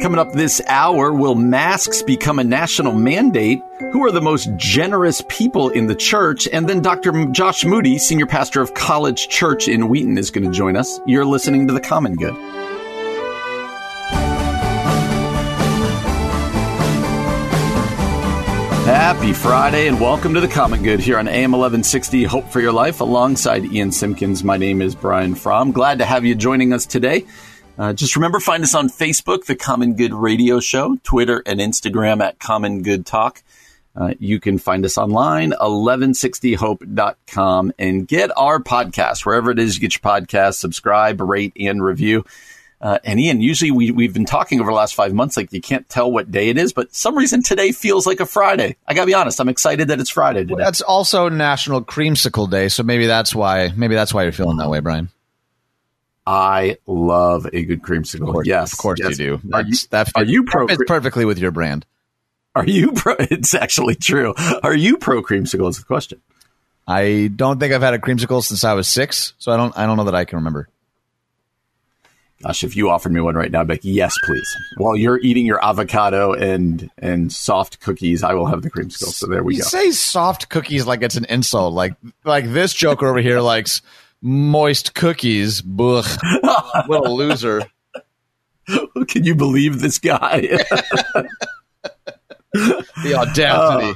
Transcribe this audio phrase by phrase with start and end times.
[0.00, 3.60] Coming up this hour, will masks become a national mandate?
[3.90, 6.46] Who are the most generous people in the church?
[6.52, 7.26] And then Dr.
[7.32, 11.00] Josh Moody, senior pastor of College Church in Wheaton, is going to join us.
[11.04, 12.36] You're listening to The Common Good.
[18.86, 22.72] Happy Friday and welcome to the Common Good here on AM 1160 Hope for Your
[22.72, 24.44] Life alongside Ian Simpkins.
[24.44, 25.72] My name is Brian Fromm.
[25.72, 27.26] Glad to have you joining us today.
[27.78, 32.20] Uh, just remember, find us on Facebook, The Common Good Radio Show, Twitter and Instagram
[32.20, 33.44] at Common Good Talk.
[33.94, 39.80] Uh, you can find us online, 1160hope.com, and get our podcast wherever it is you
[39.80, 40.54] get your podcast.
[40.54, 42.24] Subscribe, rate, and review.
[42.80, 45.60] Uh, and Ian, usually we, we've been talking over the last five months, like you
[45.60, 48.76] can't tell what day it is, but some reason today feels like a Friday.
[48.86, 50.54] I gotta be honest, I'm excited that it's Friday today.
[50.54, 54.58] Well, that's also National Creamsicle Day, so maybe that's why maybe that's why you're feeling
[54.58, 55.08] that way, Brian.
[56.28, 58.28] I love a good creamsicle.
[58.28, 59.18] Of course, yes, of course yes.
[59.18, 59.50] you do.
[59.50, 60.68] Are you, that are you pro?
[60.68, 61.86] Fits perfectly with your brand.
[62.54, 63.16] Are you pro?
[63.18, 64.34] It's actually true.
[64.62, 65.70] Are you pro creamsicle?
[65.70, 66.20] Is the question.
[66.86, 69.76] I don't think I've had a creamsicle since I was six, so I don't.
[69.78, 70.68] I don't know that I can remember.
[72.42, 74.54] Gosh, if you offered me one right now, I'd be like, yes, please.
[74.76, 79.14] While you're eating your avocado and and soft cookies, I will have the creamsicle.
[79.14, 79.68] So there we you go.
[79.68, 81.72] say soft cookies like it's an insult.
[81.72, 81.94] Like
[82.24, 83.80] like this joker over here likes
[84.20, 85.62] moist cookies.
[85.62, 86.04] Ugh.
[86.86, 87.62] what a loser.
[89.08, 90.40] Can you believe this guy?
[92.52, 93.90] the audacity.
[93.90, 93.94] Uh,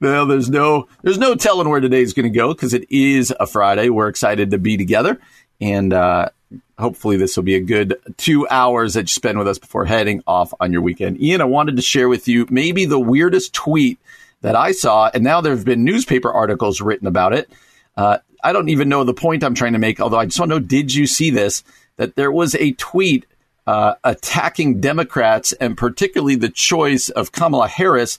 [0.00, 3.46] well, there's no there's no telling where today's going to go because it is a
[3.46, 3.88] Friday.
[3.88, 5.20] We're excited to be together,
[5.60, 6.30] and uh,
[6.78, 10.22] hopefully this will be a good two hours that you spend with us before heading
[10.26, 11.20] off on your weekend.
[11.20, 13.98] Ian, I wanted to share with you maybe the weirdest tweet
[14.40, 17.50] that I saw, and now there have been newspaper articles written about it.
[17.96, 20.52] Uh, I don't even know the point I'm trying to make, although I just want
[20.52, 21.64] to know did you see this?
[21.96, 23.26] That there was a tweet
[23.66, 28.18] uh, attacking Democrats and particularly the choice of Kamala Harris.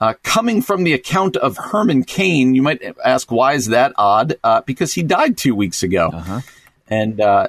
[0.00, 4.36] Uh, coming from the account of Herman Cain, you might ask, why is that odd?
[4.42, 6.10] Uh, because he died two weeks ago.
[6.12, 6.40] Uh-huh.
[6.88, 7.48] And uh,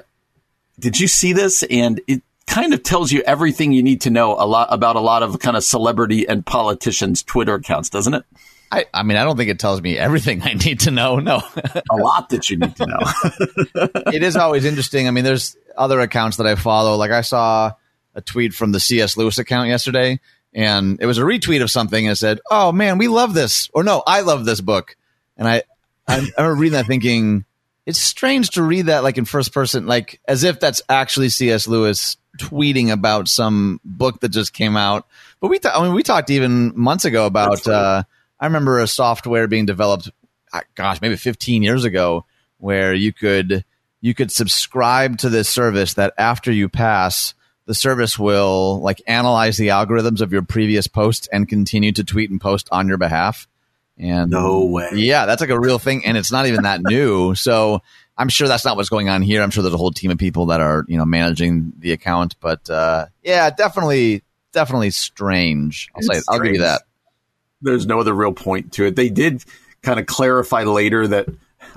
[0.78, 1.62] did you see this?
[1.64, 5.00] And it kind of tells you everything you need to know a lot about a
[5.00, 8.24] lot of kind of celebrity and politicians' Twitter accounts, doesn't it?
[8.70, 11.18] I, I mean, I don't think it tells me everything I need to know.
[11.18, 11.42] No,
[11.90, 12.98] a lot that you need to know.
[14.12, 15.08] it is always interesting.
[15.08, 16.96] I mean, there's other accounts that I follow.
[16.96, 17.72] Like I saw
[18.14, 19.16] a tweet from the C.S.
[19.16, 20.20] Lewis account yesterday,
[20.54, 23.68] and it was a retweet of something and it said, "Oh man, we love this,"
[23.74, 24.96] or "No, I love this book."
[25.36, 25.62] And I,
[26.08, 27.44] I remember reading that thinking,
[27.84, 31.68] it's strange to read that like in first person, like as if that's actually C.S.
[31.68, 35.06] Lewis tweeting about some book that just came out.
[35.40, 37.66] But we, th- I mean, we talked even months ago about.
[37.66, 38.04] Uh,
[38.38, 40.10] I remember a software being developed,
[40.52, 42.24] uh, gosh, maybe 15 years ago,
[42.58, 43.64] where you could
[44.00, 49.56] you could subscribe to this service that after you pass, the service will like analyze
[49.56, 53.48] the algorithms of your previous posts and continue to tweet and post on your behalf.
[53.98, 54.90] And no way.
[54.92, 57.34] Yeah, that's like a real thing, and it's not even that new.
[57.46, 57.80] So
[58.18, 59.42] I'm sure that's not what's going on here.
[59.42, 62.36] I'm sure there's a whole team of people that are you know managing the account,
[62.40, 65.88] but uh, yeah, definitely, definitely strange.
[65.94, 66.24] I'll It's say, it.
[66.28, 66.82] I'll give you that.
[67.62, 68.96] There's no other real point to it.
[68.96, 69.44] They did
[69.82, 71.28] kind of clarify later that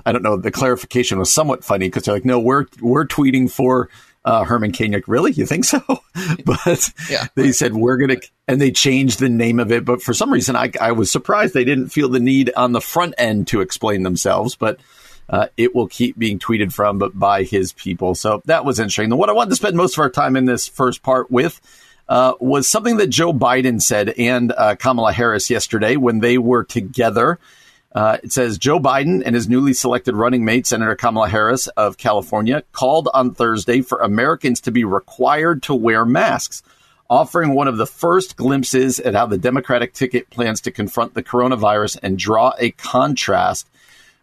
[0.04, 0.36] I don't know.
[0.36, 3.88] The clarification was somewhat funny because they're like, "No, we're we're tweeting for
[4.24, 5.32] uh, Herman Cain." Like, really?
[5.32, 5.80] You think so?
[6.44, 7.26] but Yeah.
[7.34, 9.84] they said we're gonna, and they changed the name of it.
[9.84, 12.80] But for some reason, I I was surprised they didn't feel the need on the
[12.80, 14.54] front end to explain themselves.
[14.54, 14.78] But
[15.28, 18.14] uh, it will keep being tweeted from, but by his people.
[18.14, 19.10] So that was interesting.
[19.12, 21.60] And what I wanted to spend most of our time in this first part with
[22.10, 26.64] uh, was something that Joe Biden said and uh, Kamala Harris yesterday when they were
[26.64, 27.38] together.
[27.94, 31.96] Uh, it says Joe Biden and his newly selected running mate, Senator Kamala Harris of
[31.98, 36.64] California, called on Thursday for Americans to be required to wear masks,
[37.08, 41.22] offering one of the first glimpses at how the Democratic ticket plans to confront the
[41.22, 43.68] coronavirus and draw a contrast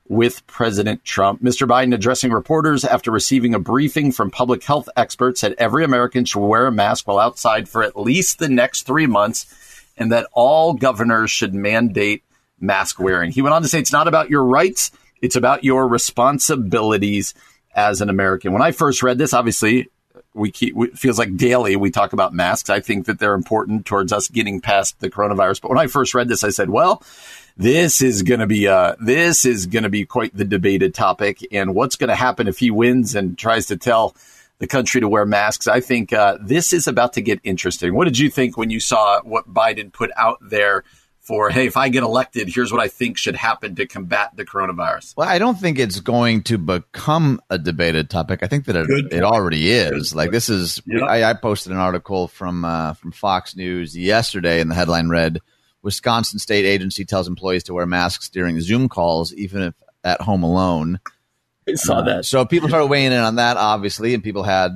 [0.09, 1.41] with President Trump.
[1.41, 1.67] Mr.
[1.67, 6.39] Biden addressing reporters after receiving a briefing from public health experts said every American should
[6.39, 10.73] wear a mask while outside for at least the next three months and that all
[10.73, 12.23] governors should mandate
[12.59, 13.31] mask wearing.
[13.31, 17.33] He went on to say it's not about your rights, it's about your responsibilities
[17.75, 18.53] as an American.
[18.53, 19.89] When I first read this, obviously,
[20.33, 22.69] we keep it feels like daily we talk about masks.
[22.69, 25.61] I think that they're important towards us getting past the coronavirus.
[25.61, 27.03] But when I first read this, I said, well,
[27.57, 31.45] this is going to be uh this is going to be quite the debated topic
[31.51, 34.15] and what's going to happen if he wins and tries to tell
[34.59, 38.05] the country to wear masks i think uh, this is about to get interesting what
[38.05, 40.83] did you think when you saw what biden put out there
[41.27, 44.45] for, hey, if I get elected, here's what I think should happen to combat the
[44.45, 45.17] coronavirus.
[45.17, 48.43] Well, I don't think it's going to become a debated topic.
[48.43, 50.15] I think that it, it already is.
[50.15, 51.03] Like this is, yeah.
[51.03, 55.41] I, I, posted an article from uh, from Fox News yesterday, and the headline read,
[55.87, 59.73] "Wisconsin State Agency tells employees to wear masks during Zoom calls, even if
[60.03, 60.99] at home alone."
[61.67, 62.25] I saw uh, that.
[62.25, 64.71] So people started weighing in on that, obviously, and people had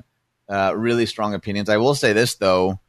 [0.50, 1.69] uh, really strong opinions.
[1.69, 2.80] I will say this though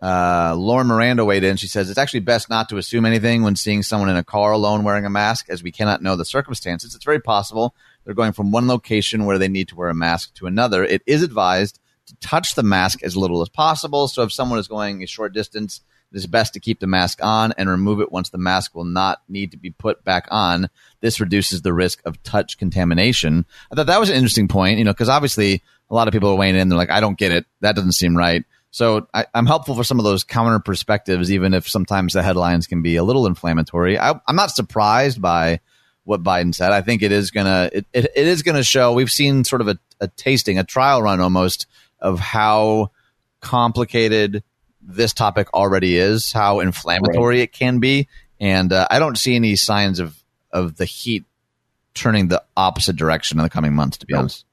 [0.00, 1.56] uh, Lauren Miranda weighed in.
[1.56, 4.52] She says it's actually best not to assume anything when seeing someone in a car
[4.52, 6.94] alone wearing a mask, as we cannot know the circumstances.
[6.94, 10.34] It's very possible they're going from one location where they need to wear a mask
[10.34, 10.84] to another.
[10.84, 14.08] It is advised to touch the mask as little as possible.
[14.08, 17.20] So if someone is going a short distance, it is best to keep the mask
[17.22, 20.68] on and remove it once the mask will not need to be put back on.
[21.00, 23.44] This reduces the risk of touch contamination.
[23.70, 26.30] I thought that was an interesting point, you know, because obviously a lot of people
[26.30, 26.68] are weighing in.
[26.68, 27.46] They're like, I don't get it.
[27.60, 28.44] That doesn't seem right.
[28.70, 32.66] So I, am helpful for some of those counter perspectives, even if sometimes the headlines
[32.66, 33.98] can be a little inflammatory.
[33.98, 35.60] I, am not surprised by
[36.04, 36.72] what Biden said.
[36.72, 38.92] I think it is gonna it, it, it is gonna show.
[38.92, 41.66] We've seen sort of a, a tasting, a trial run almost
[42.00, 42.90] of how
[43.40, 44.42] complicated
[44.88, 47.42] this topic already is, how inflammatory right.
[47.42, 48.08] it can be,
[48.40, 50.16] and uh, I don't see any signs of
[50.50, 51.24] of the heat
[51.94, 53.98] turning the opposite direction in the coming months.
[53.98, 54.44] To be honest.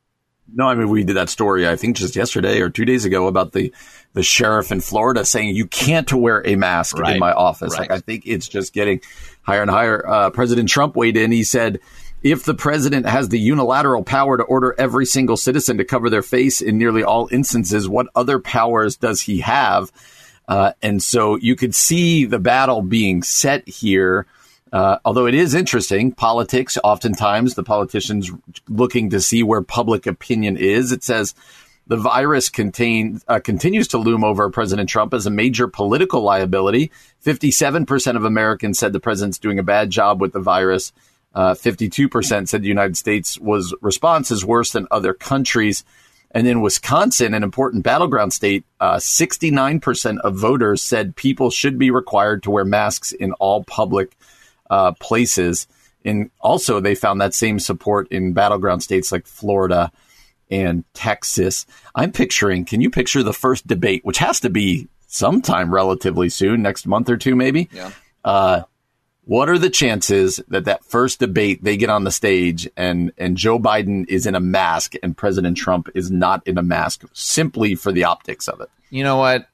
[0.53, 3.27] No, I mean we did that story I think just yesterday or two days ago
[3.27, 3.73] about the
[4.13, 7.13] the sheriff in Florida saying you can't wear a mask right.
[7.13, 7.73] in my office.
[7.73, 7.89] Right.
[7.89, 9.01] Like I think it's just getting
[9.41, 10.07] higher and higher.
[10.07, 11.31] Uh, president Trump weighed in.
[11.31, 11.79] He said,
[12.23, 16.23] if the president has the unilateral power to order every single citizen to cover their
[16.23, 19.91] face in nearly all instances, what other powers does he have?
[20.47, 24.25] Uh, and so you could see the battle being set here.
[24.71, 28.31] Uh, although it is interesting, politics, oftentimes the politicians
[28.68, 30.92] looking to see where public opinion is.
[30.92, 31.33] It says
[31.88, 36.91] the virus contain, uh, continues to loom over President Trump as a major political liability.
[37.24, 40.91] 57% of Americans said the president's doing a bad job with the virus.
[41.33, 45.83] Uh, 52% said the United States was response is worse than other countries.
[46.35, 51.91] And in Wisconsin, an important battleground state, uh, 69% of voters said people should be
[51.91, 54.17] required to wear masks in all public
[54.69, 55.65] uh, places.
[56.03, 59.93] And also, they found that same support in battleground states like Florida
[60.51, 61.65] and Texas.
[61.95, 66.61] I'm picturing, can you picture the first debate, which has to be sometime relatively soon,
[66.61, 67.69] next month or two, maybe?
[67.71, 67.91] Yeah.
[68.25, 68.63] Uh,
[69.25, 73.38] what are the chances that that first debate they get on the stage and and
[73.38, 77.75] Joe Biden is in a mask and President Trump is not in a mask simply
[77.75, 78.69] for the optics of it?
[78.89, 79.48] You know what?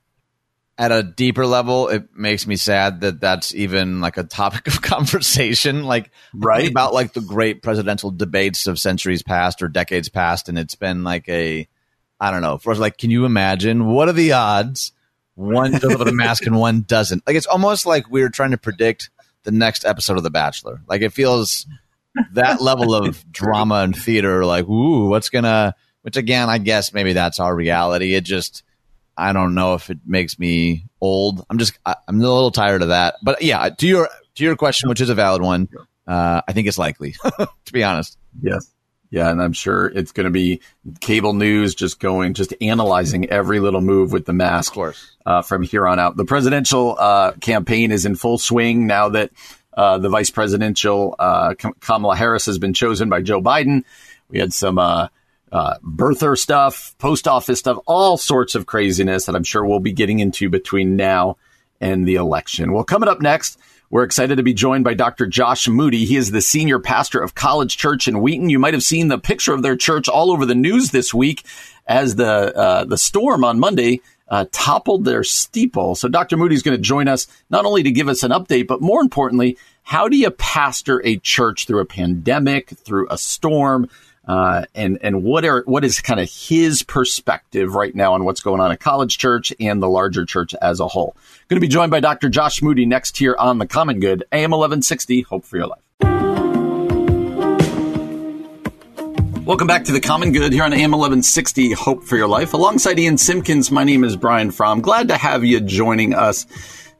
[0.81, 4.81] at a deeper level, it makes me sad that that's even like a topic of
[4.81, 5.83] conversation.
[5.83, 10.57] Like, right about like the great presidential debates of centuries past or decades past, and
[10.57, 11.67] it's been like a,
[12.19, 12.57] I don't know.
[12.57, 14.91] For us, like, can you imagine what are the odds
[15.35, 17.27] one does with a mask and one doesn't?
[17.27, 19.11] Like, it's almost like we're trying to predict
[19.43, 20.81] the next episode of The Bachelor.
[20.87, 21.65] Like, it feels
[22.33, 24.45] that level of drama and theater.
[24.45, 25.75] Like, ooh, what's gonna?
[26.01, 28.15] Which again, I guess maybe that's our reality.
[28.15, 28.63] It just
[29.17, 31.45] I don't know if it makes me old.
[31.49, 33.15] I'm just I, am a little tired of that.
[33.21, 35.69] But yeah, to your to your question, which is a valid one,
[36.07, 37.15] uh, I think it's likely.
[37.23, 38.17] to be honest.
[38.41, 38.71] Yes.
[39.11, 40.61] Yeah, and I'm sure it's going to be
[41.01, 44.71] cable news just going, just analyzing every little move with the mask.
[44.71, 45.10] Of course.
[45.25, 49.31] Uh, from here on out, the presidential uh, campaign is in full swing now that
[49.75, 53.83] uh, the vice presidential uh, Kamala Harris has been chosen by Joe Biden.
[54.29, 55.07] We had some uh,
[55.51, 59.91] uh, birther stuff, post office stuff, all sorts of craziness that I'm sure we'll be
[59.91, 61.37] getting into between now
[61.79, 62.73] and the election.
[62.73, 63.59] Well, coming up next,
[63.89, 65.27] we're excited to be joined by Dr.
[65.27, 66.05] Josh Moody.
[66.05, 68.49] He is the senior pastor of College Church in Wheaton.
[68.49, 71.43] You might have seen the picture of their church all over the news this week
[71.85, 73.99] as the uh, the storm on Monday
[74.31, 75.93] uh, toppled their steeple.
[75.93, 76.37] So Dr.
[76.37, 79.01] Moody is going to join us not only to give us an update, but more
[79.01, 83.89] importantly, how do you pastor a church through a pandemic, through a storm?
[84.25, 88.39] Uh, and and what are what is kind of his perspective right now on what's
[88.39, 91.15] going on at College Church and the larger church as a whole?
[91.49, 92.29] Going to be joined by Dr.
[92.29, 95.21] Josh Moody next here on the Common Good, AM 1160.
[95.23, 96.10] Hope for your life.
[99.51, 101.73] Welcome back to the Common Good here on AM 1160.
[101.73, 102.53] Hope for your life.
[102.53, 104.79] Alongside Ian Simpkins, my name is Brian Fromm.
[104.79, 106.45] Glad to have you joining us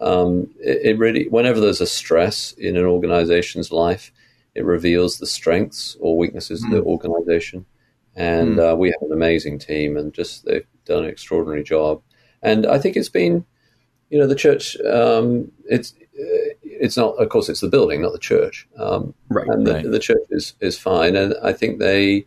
[0.00, 4.12] um, it, it, really, whenever there's a stress in an organization's life,
[4.54, 6.66] it reveals the strengths or weaknesses mm.
[6.66, 6.88] of the hmm.
[6.88, 7.66] organization.
[8.16, 8.72] And mm.
[8.72, 12.02] uh, we have an amazing team, and just they've done an extraordinary job.
[12.42, 13.44] And I think it's been,
[14.08, 14.76] you know, the church.
[14.80, 15.94] Um, it's
[16.80, 18.66] it's not, of course, it's the building, not the church.
[18.78, 19.46] Um, right.
[19.46, 19.90] And the, right.
[19.90, 21.14] the, church is, is fine.
[21.14, 22.24] And I think they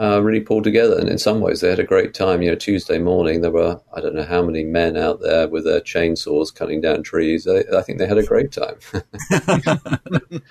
[0.00, 0.98] uh, really pulled together.
[0.98, 2.40] And in some ways, they had a great time.
[2.40, 5.64] You know, Tuesday morning, there were, I don't know how many men out there with
[5.64, 7.46] their chainsaws cutting down trees.
[7.46, 8.76] I, I think they had a great time.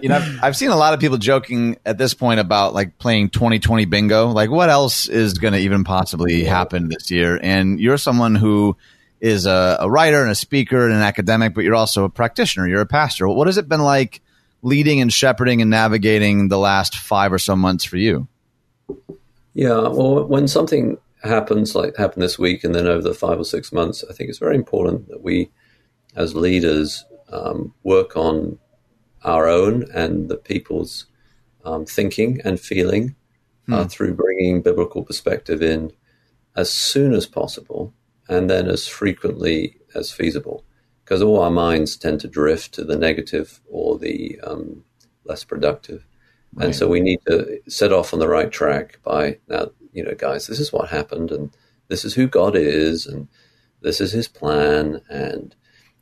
[0.00, 2.98] you know, I've, I've, seen a lot of people joking at this point about like
[2.98, 4.28] playing 2020 bingo.
[4.28, 7.38] Like, what else is going to even possibly happen this year?
[7.42, 8.76] And you're someone who
[9.22, 12.66] is a, a, writer and a speaker and an academic, but you're also a practitioner.
[12.66, 13.28] You're a pastor.
[13.28, 14.20] What has it been like
[14.62, 18.26] leading and shepherding and navigating the last five or so months for you?
[19.54, 23.44] Yeah, well, when something happens, like happened this week, and then over the five or
[23.44, 25.50] six months, I think it's very important that we,
[26.16, 28.58] as leaders, um, work on
[29.22, 31.06] our own and the people's
[31.64, 33.14] um, thinking and feeling
[33.70, 33.88] uh, hmm.
[33.88, 35.92] through bringing biblical perspective in
[36.56, 37.94] as soon as possible
[38.32, 40.64] and then as frequently as feasible.
[41.04, 44.84] Because all our minds tend to drift to the negative or the um,
[45.24, 46.06] less productive.
[46.54, 46.66] Right.
[46.66, 50.14] And so we need to set off on the right track by now, you know,
[50.14, 51.54] guys, this is what happened and
[51.88, 53.28] this is who God is and
[53.80, 55.54] this is his plan and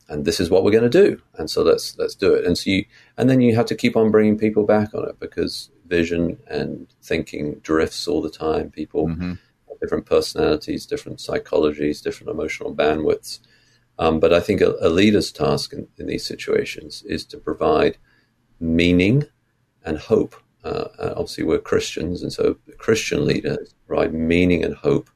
[0.08, 1.22] and this is what we're going to do.
[1.34, 2.44] And so let's let's do it.
[2.44, 2.84] And so you
[3.16, 6.88] and then you have to keep on bringing people back on it because vision and
[7.02, 8.70] thinking drifts all the time.
[8.70, 9.32] People mm-hmm
[9.80, 13.40] different personalities, different psychologies, different emotional bandwidths.
[13.99, 17.99] Um, but I think a, a leader's task in, in, these situations is to provide
[18.58, 19.25] meaning
[19.84, 20.34] and hope.
[20.64, 25.10] Uh, obviously, we're Christians, and so a Christian leader provide meaning and hope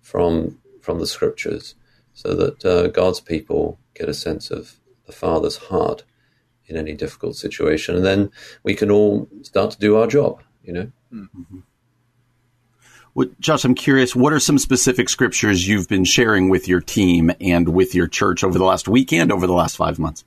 [0.00, 1.74] from from the scriptures,
[2.12, 6.04] so that uh, God's people get a sense of the Father's heart
[6.66, 8.30] in any difficult situation, and then
[8.62, 10.42] we can all start to do our job.
[10.62, 10.92] You know.
[11.12, 11.58] Mm-hmm.
[13.40, 17.68] Josh, I'm curious, what are some specific scriptures you've been sharing with your team and
[17.70, 20.24] with your church over the last week and over the last five months?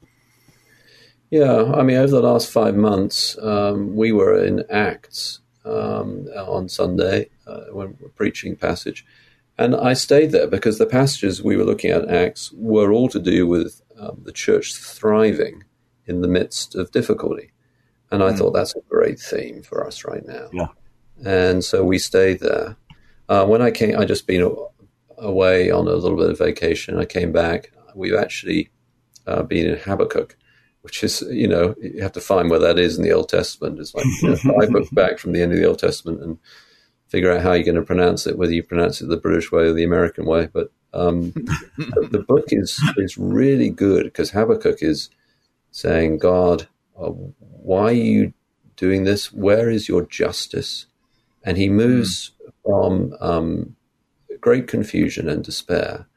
[1.29, 6.67] Yeah, I mean, over the last five months, um, we were in Acts um, on
[6.67, 9.05] Sunday uh, when we're preaching passage.
[9.55, 13.19] And I stayed there because the passages we were looking at Acts were all to
[13.19, 15.63] do with um, the church thriving
[16.07, 17.51] in the midst of difficulty.
[18.09, 18.37] And I mm.
[18.37, 20.49] thought that's a great theme for us right now.
[20.51, 20.69] Yeah
[21.25, 22.77] and so we stayed there.
[23.27, 24.55] Uh, when I came, I just been
[25.17, 26.97] away on a little bit of vacation.
[26.97, 27.71] I came back.
[27.95, 28.69] We've actually
[29.27, 30.35] uh, been in Habakkuk,
[30.81, 33.79] which is you know you have to find where that is in the Old Testament.
[33.79, 36.37] It's like you know, five books back from the end of the Old Testament and
[37.07, 39.63] figure out how you're going to pronounce it, whether you pronounce it the British way
[39.63, 40.47] or the American way.
[40.51, 41.31] But um,
[41.77, 45.09] the book is is really good because Habakkuk is
[45.71, 48.33] saying, God, uh, why are you
[48.75, 49.31] doing this?
[49.31, 50.87] Where is your justice?
[51.43, 52.51] And he moves mm.
[52.63, 53.75] from um,
[54.39, 56.07] great confusion and despair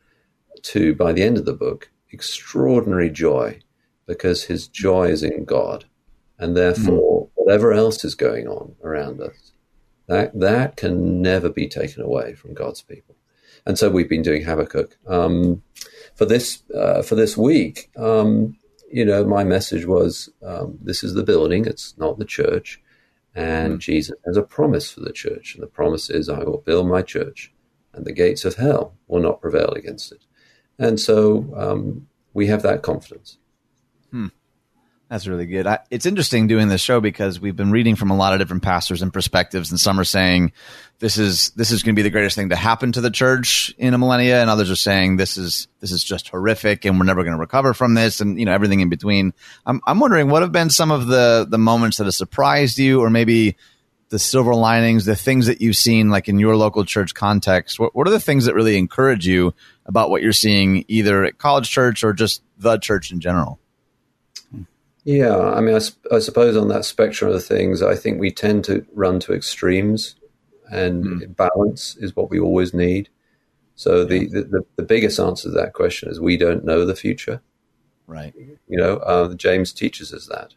[0.63, 3.61] to, by the end of the book, extraordinary joy
[4.07, 5.85] because his joy is in God.
[6.39, 7.31] And therefore, mm.
[7.35, 9.53] whatever else is going on around us,
[10.09, 13.17] that, that can never be taken away from God's people.
[13.65, 14.97] And so we've been doing Habakkuk.
[15.07, 15.63] Um,
[16.15, 18.57] for this uh, for this week, um,
[18.91, 22.81] you know, my message was um, this is the building; it's not the church.
[23.35, 23.79] And mm.
[23.79, 25.55] Jesus has a promise for the church.
[25.55, 27.53] And the promise is, I will build my church,
[27.93, 30.25] and the gates of hell will not prevail against it.
[30.79, 33.39] And so um, we have that confidence.
[34.11, 34.29] Hmm.
[35.13, 35.67] That's really good.
[35.67, 38.63] I, it's interesting doing this show because we've been reading from a lot of different
[38.63, 40.53] pastors and perspectives, and some are saying
[41.01, 43.75] this is this is going to be the greatest thing to happen to the church
[43.77, 47.05] in a millennia, and others are saying this is this is just horrific, and we're
[47.05, 49.35] never going to recover from this, and you know everything in between.
[49.67, 53.03] I'm I'm wondering what have been some of the the moments that have surprised you,
[53.03, 53.59] or maybe
[54.09, 57.79] the silver linings, the things that you've seen, like in your local church context.
[57.79, 59.53] What what are the things that really encourage you
[59.85, 63.59] about what you're seeing, either at College Church or just the church in general?
[65.05, 68.65] Yeah, I mean, I, I, suppose on that spectrum of things, I think we tend
[68.65, 70.15] to run to extremes,
[70.71, 71.37] and mm.
[71.37, 73.09] balance is what we always need.
[73.75, 77.43] So the, the, the biggest answer to that question is we don't know the future.
[78.07, 78.33] Right.
[78.69, 80.55] You know, uh, James teaches us that.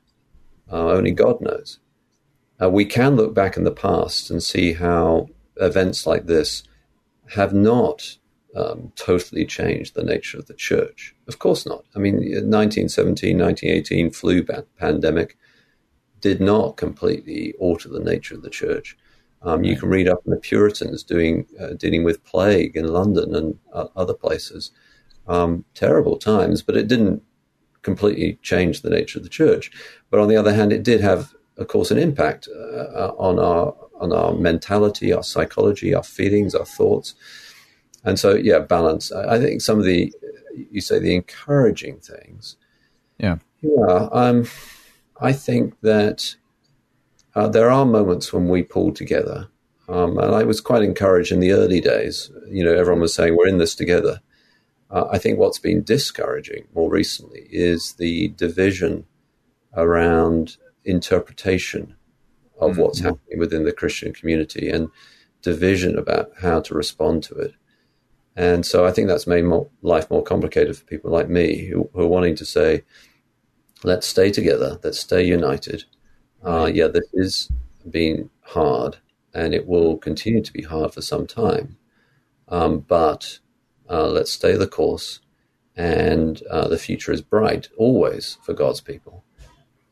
[0.72, 1.80] Uh, only God knows.
[2.62, 6.64] Uh, we can look back in the past and see how events like this
[7.30, 8.18] have not
[8.56, 11.14] um, totally changed the nature of the church.
[11.27, 11.86] Of course not.
[11.96, 14.46] I mean, 1917, 1918 flu
[14.77, 15.38] pandemic
[16.22, 18.98] did not completely alter the nature of the church.
[19.41, 23.36] Um, you can read up on the Puritans doing uh, dealing with plague in London
[23.36, 24.72] and uh, other places.
[25.27, 27.22] Um, terrible times, but it didn't
[27.82, 29.72] completely change the nature of the church.
[30.10, 33.75] But on the other hand, it did have, of course, an impact uh, on our
[34.00, 37.15] on our mentality, our psychology, our feelings, our thoughts.
[38.03, 39.12] And so, yeah, balance.
[39.12, 40.13] I think some of the
[40.72, 42.58] you say the encouraging things.
[43.18, 44.10] Yeah, yeah.
[44.12, 44.48] Um,
[45.20, 46.36] I think that
[47.36, 49.50] uh, there are moments when we pull together.
[49.88, 52.32] Um, and I was quite encouraged in the early days.
[52.50, 54.20] You know, everyone was saying, we're in this together.
[54.90, 59.06] Uh, I think what's been discouraging more recently is the division
[59.76, 61.96] around interpretation
[62.60, 62.82] of mm-hmm.
[62.82, 64.90] what's happening within the Christian community and
[65.42, 67.54] division about how to respond to it.
[68.36, 71.89] And so I think that's made more, life more complicated for people like me who,
[71.94, 72.84] who, are wanting to say,
[73.84, 75.86] let's stay together, let's stay united,
[76.44, 77.50] uh, yeah, this is
[77.89, 78.98] being hard,
[79.34, 81.77] and it will continue to be hard for some time.
[82.50, 83.39] Um, but
[83.89, 85.22] uh, let's stay the course,
[85.75, 89.24] and uh, the future is bright always for God's people.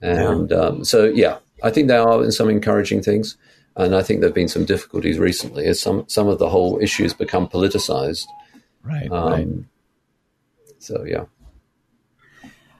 [0.01, 0.51] And.
[0.51, 3.37] Um, so, yeah, I think there are some encouraging things,
[3.75, 6.79] and I think there have been some difficulties recently as some some of the whole
[6.81, 8.25] issues become politicized.
[8.83, 9.11] Right.
[9.11, 9.47] Um, right.
[10.79, 11.25] So, yeah.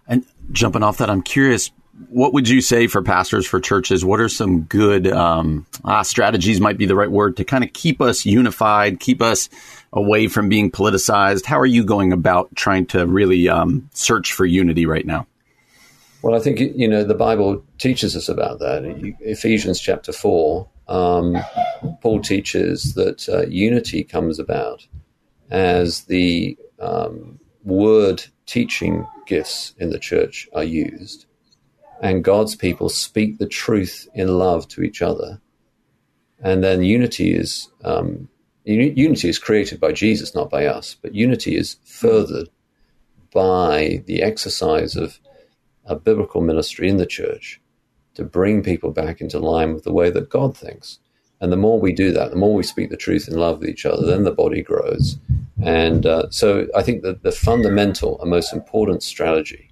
[0.08, 1.72] And jumping off that, I'm curious
[2.10, 4.04] what would you say for pastors for churches?
[4.04, 6.60] What are some good um, ah, strategies?
[6.60, 9.50] Might be the right word to kind of keep us unified, keep us
[9.92, 11.46] away from being politicized.
[11.46, 15.28] How are you going about trying to really um, search for unity right now?
[16.24, 18.84] Well, I think you know the Bible teaches us about that.
[19.20, 21.38] Ephesians chapter four, um,
[22.02, 24.88] Paul teaches that uh, unity comes about
[25.50, 31.26] as the um, word teaching gifts in the church are used
[32.04, 35.40] and God's people speak the truth in love to each other.
[36.42, 38.28] And then unity is um,
[38.66, 42.50] unity is created by Jesus, not by us, but unity is furthered
[43.34, 45.20] by the exercise of
[45.86, 47.62] a biblical ministry in the church
[48.16, 51.00] to bring people back into line with the way that God thinks.
[51.42, 53.70] And the more we do that, the more we speak the truth in love with
[53.70, 55.18] each other, then the body grows.
[55.62, 59.70] And uh, so I think that the fundamental and most important strategy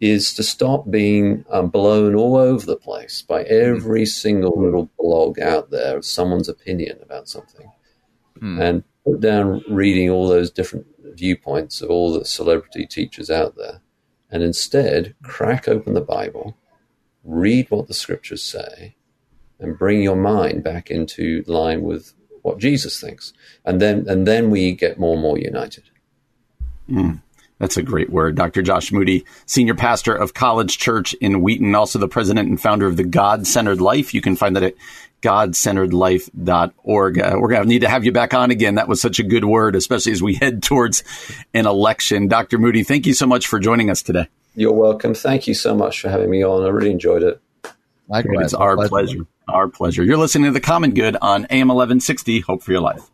[0.00, 5.40] is to stop being um, blown all over the place by every single little blog
[5.40, 7.70] out there of someone's opinion about something
[8.38, 8.60] mm.
[8.60, 13.80] and put down reading all those different viewpoints of all the celebrity teachers out there
[14.30, 16.56] and instead crack open the Bible,
[17.26, 18.96] read what the scriptures say,
[19.58, 22.12] and bring your mind back into line with
[22.42, 23.32] what Jesus thinks.
[23.64, 25.84] And then, and then we get more and more united.
[26.88, 27.22] Mm.
[27.58, 28.36] That's a great word.
[28.36, 28.60] Dr.
[28.62, 32.98] Josh Moody, senior pastor of College Church in Wheaton, also the president and founder of
[32.98, 34.12] the God Centered Life.
[34.12, 34.74] You can find that at
[35.22, 37.18] godcenteredlife.org.
[37.18, 38.74] Uh, we're going to need to have you back on again.
[38.74, 41.02] That was such a good word, especially as we head towards
[41.54, 42.28] an election.
[42.28, 42.58] Dr.
[42.58, 44.28] Moody, thank you so much for joining us today.
[44.58, 45.12] You're welcome.
[45.12, 46.64] Thank you so much for having me on.
[46.64, 47.42] I really enjoyed it.
[48.08, 48.46] Likewise.
[48.46, 48.88] It's our pleasure.
[48.88, 49.26] pleasure.
[49.48, 50.02] Our pleasure.
[50.02, 52.40] You're listening to The Common Good on AM 1160.
[52.40, 53.10] Hope for your life.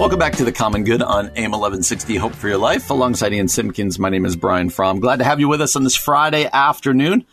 [0.00, 2.88] Welcome back to the Common Good on AM 1160 Hope for Your Life.
[2.88, 4.98] Alongside Ian Simpkins, my name is Brian Fromm.
[4.98, 7.26] Glad to have you with us on this Friday afternoon.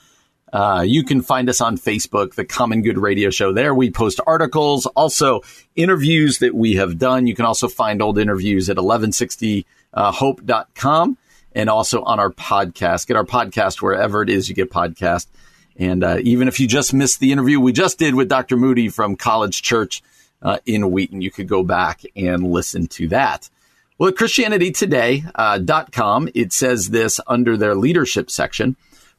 [0.55, 3.51] Uh, you can find us on Facebook, the Common Good Radio Show.
[3.51, 5.41] There we post articles, also
[5.75, 7.27] interviews that we have done.
[7.27, 11.15] You can also find old interviews at 1160hope.com uh,
[11.53, 13.07] and also on our podcast.
[13.07, 15.27] Get our podcast wherever it is you get podcast.
[15.75, 18.55] And uh, even if you just missed the interview we just did with Dr.
[18.55, 20.01] Moody from College Church,
[20.41, 21.21] uh, in Wheaton.
[21.21, 23.49] You could go back and listen to that.
[23.97, 28.75] Well, at ChristianityToday.com, uh, it says this under their leadership section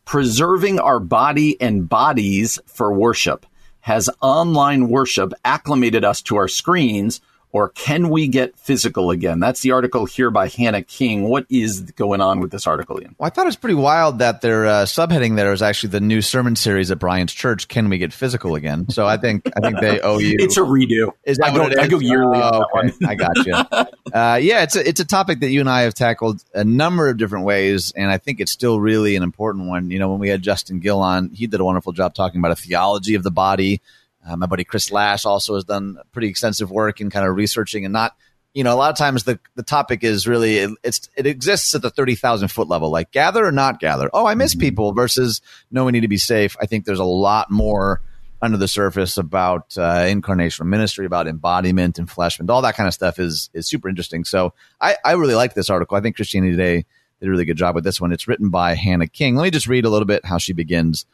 [0.07, 3.45] preserving our body and bodies for worship.
[3.81, 7.21] Has online worship acclimated us to our screens,
[7.57, 9.41] or can we get physical again?
[9.41, 11.23] That's the article here by Hannah King.
[11.23, 13.17] What is going on with this article, Ian?
[13.17, 16.01] Well, I thought it was pretty wild that their uh, subheading there is actually the
[16.01, 17.67] new sermon series at Brian's church.
[17.69, 18.91] Can we get physical again?
[18.91, 20.37] So I think I think they owe you.
[20.39, 21.13] it's a redo.
[21.25, 21.85] Is that I go, what it is?
[21.85, 22.39] I go yearly.
[22.43, 22.93] Oh, okay.
[23.07, 23.55] I got you.
[24.13, 27.09] Uh, yeah, it's a, it's a topic that you and I have tackled a number
[27.09, 29.91] of different ways, and I think it's still really an important one.
[29.91, 32.53] You know, when we had Justin Gill on, he did a wonderful job talking about
[32.53, 33.83] a theology of the body.
[34.27, 37.85] Uh, my buddy Chris Lash also has done pretty extensive work in kind of researching
[37.85, 38.17] and not,
[38.55, 41.75] you know, a lot of times the, the topic is really, it, it's, it exists
[41.75, 44.11] at the 30,000 foot level, like gather or not gather.
[44.13, 44.61] Oh, I miss Mm-hmm.
[44.61, 46.57] people versus no, we need to be safe.
[46.61, 48.01] I think there's a lot more
[48.43, 52.93] under the surface about uh, incarnational ministry, about embodiment and fleshment, all that kind of
[52.95, 54.25] stuff is, is super interesting.
[54.25, 55.97] So I, I really like this article.
[55.97, 56.85] I think Christianity Today
[57.19, 58.13] did a really good job with this one.
[58.13, 59.37] It's written by Hannah King.
[59.37, 61.07] Let me just read a little bit how she begins.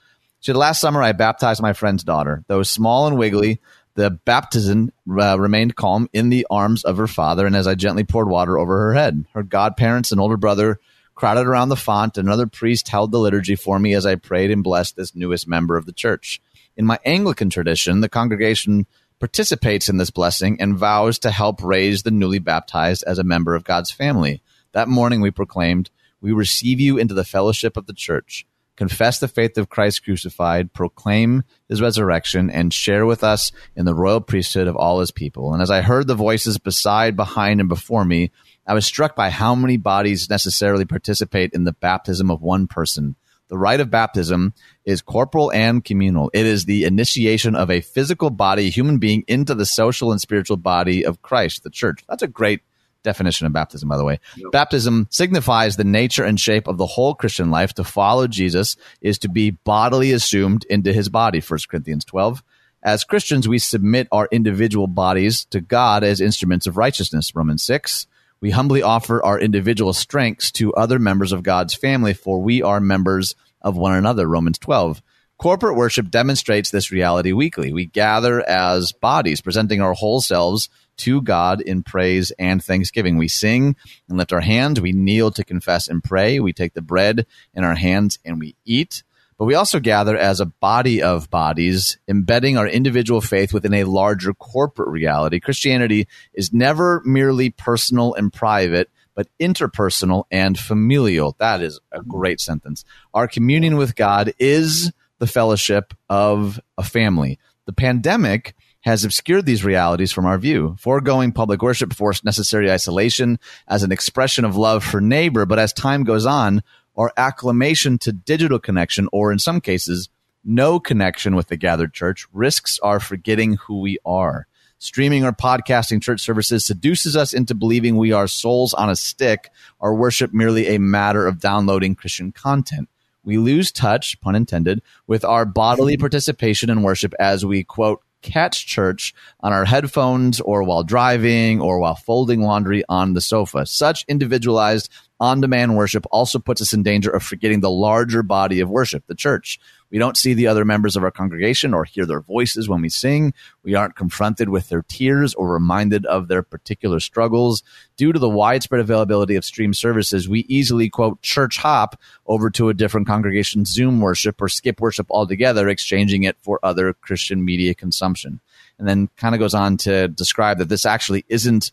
[0.43, 2.43] She said, Last summer, I baptized my friend's daughter.
[2.49, 3.61] Though small and wiggly,
[3.95, 8.03] the baptism uh, remained calm in the arms of her father, and as I gently
[8.03, 10.81] poured water over her head, her godparents and older brother
[11.15, 12.19] crowded around the font.
[12.19, 15.77] Another priest held the liturgy for me as I prayed and blessed this newest member
[15.77, 16.43] of the church.
[16.77, 18.87] In my Anglican tradition, the congregation
[19.21, 23.55] participates in this blessing and vows to help raise the newly baptized as a member
[23.55, 24.43] of God's family.
[24.73, 28.45] That morning, we proclaimed, We receive you into the fellowship of the church
[28.77, 33.95] confess the faith of Christ crucified, proclaim his resurrection, and share with us in the
[33.95, 35.53] royal priesthood of all his people.
[35.53, 38.31] And as I heard the voices beside, behind, and before me,
[38.67, 43.17] I was struck by how many bodies necessarily participate in the baptism of one person.
[43.49, 44.55] The rite of baptism
[44.85, 46.31] is corporal and communal.
[46.33, 50.57] It is the initiation of a physical body, human being, into the social and spiritual
[50.57, 52.03] body of Christ, the church.
[52.09, 52.63] That's a great
[53.03, 54.21] definition of baptism, by the way.
[54.37, 54.53] Yep.
[54.53, 57.75] Baptism signifies the nature and shape of the whole Christian life.
[57.75, 62.43] To follow Jesus is to be bodily assumed into his body, 1 Corinthians 12.
[62.83, 68.07] As Christians, we submit our individual bodies to God as instruments of righteousness, Romans 6.
[68.41, 72.81] We humbly offer our individual strengths to other members of God's family, for we are
[72.81, 75.01] members of one another, Romans 12.
[75.39, 77.73] Corporate worship demonstrates this reality weekly.
[77.73, 80.69] We gather as bodies, presenting our whole selves
[81.03, 83.17] to God in praise and thanksgiving.
[83.17, 83.77] We sing
[84.09, 84.81] and lift our hands.
[84.81, 86.39] We kneel to confess and pray.
[86.41, 89.03] We take the bread in our hands and we eat.
[89.37, 93.83] But we also gather as a body of bodies, embedding our individual faith within a
[93.83, 95.41] larger corporate reality.
[95.41, 101.35] Christianity is never merely personal and private, but interpersonal and familial.
[101.41, 102.85] That is a great sentence.
[103.13, 107.41] Our communion with God is the fellowship of a family.
[107.67, 110.77] The pandemic has obscured these realities from our view.
[110.79, 115.73] Foregoing public worship forced necessary isolation as an expression of love for neighbor, but as
[115.73, 116.63] time goes on,
[116.97, 120.09] our acclamation to digital connection, or in some cases,
[120.45, 124.47] no connection with the gathered church, risks our forgetting who we are.
[124.79, 129.51] Streaming or podcasting church services seduces us into believing we are souls on a stick,
[129.81, 132.89] our worship merely a matter of downloading Christian content.
[133.23, 138.67] We lose touch, pun intended, with our bodily participation in worship as we, quote, catch
[138.67, 143.67] church on our headphones or while driving or while folding laundry on the sofa.
[143.67, 148.61] Such individualized on demand worship also puts us in danger of forgetting the larger body
[148.61, 149.59] of worship, the church.
[149.93, 152.89] We don't see the other members of our congregation or hear their voices when we
[152.89, 153.35] sing.
[153.63, 157.63] We aren't confronted with their tears or reminded of their particular struggles.
[157.99, 162.71] Due to the widespread availability of stream services, we easily quote church hop over to
[162.71, 167.75] a different congregation's Zoom worship or skip worship altogether, exchanging it for other Christian media
[167.75, 168.41] consumption.
[168.79, 171.71] And then kind of goes on to describe that this actually isn't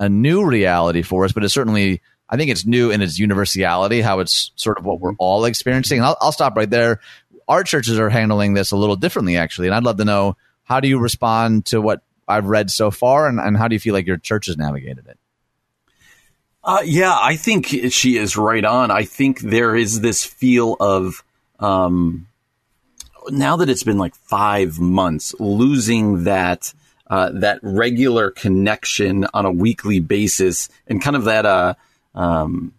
[0.00, 2.00] a new reality for us, but it's certainly
[2.30, 5.20] I think it's new in its universality, how it's sort of what we're mm-hmm.
[5.20, 5.98] all experiencing.
[5.98, 7.00] And I'll, I'll stop right there.
[7.48, 9.68] Our churches are handling this a little differently, actually.
[9.68, 13.26] And I'd love to know how do you respond to what I've read so far,
[13.26, 15.18] and, and how do you feel like your church has navigated it?
[16.62, 18.90] Uh, yeah, I think she is right on.
[18.90, 21.24] I think there is this feel of
[21.58, 22.26] um,
[23.30, 26.74] now that it's been like five months, losing that
[27.06, 31.74] uh, that regular connection on a weekly basis, and kind of that uh,
[32.14, 32.74] um,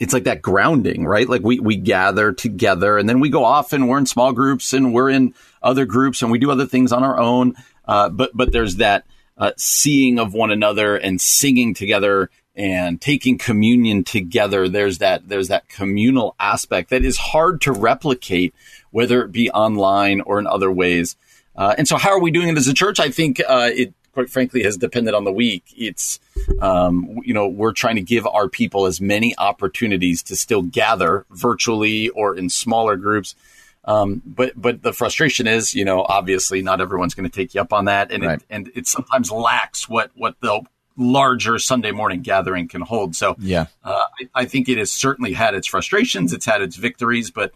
[0.00, 1.28] it's like that grounding, right?
[1.28, 4.72] Like we we gather together, and then we go off, and we're in small groups,
[4.72, 7.54] and we're in other groups, and we do other things on our own.
[7.86, 13.36] Uh, but but there's that uh, seeing of one another and singing together and taking
[13.36, 14.68] communion together.
[14.68, 18.54] There's that there's that communal aspect that is hard to replicate,
[18.90, 21.16] whether it be online or in other ways.
[21.54, 22.98] Uh, and so, how are we doing it as a church?
[22.98, 25.64] I think uh, it quite frankly has depended on the week.
[25.76, 26.20] It's
[26.60, 31.26] um, you know we're trying to give our people as many opportunities to still gather
[31.30, 33.34] virtually or in smaller groups.
[33.84, 37.60] Um, but but the frustration is, you know, obviously not everyone's going to take you
[37.60, 38.38] up on that, and Right.
[38.38, 40.60] it, and it sometimes lacks what what the
[40.96, 43.16] larger Sunday morning gathering can hold.
[43.16, 46.76] So, yeah, uh, I, I, think it has certainly had its frustrations, it's had its
[46.76, 47.52] victories, but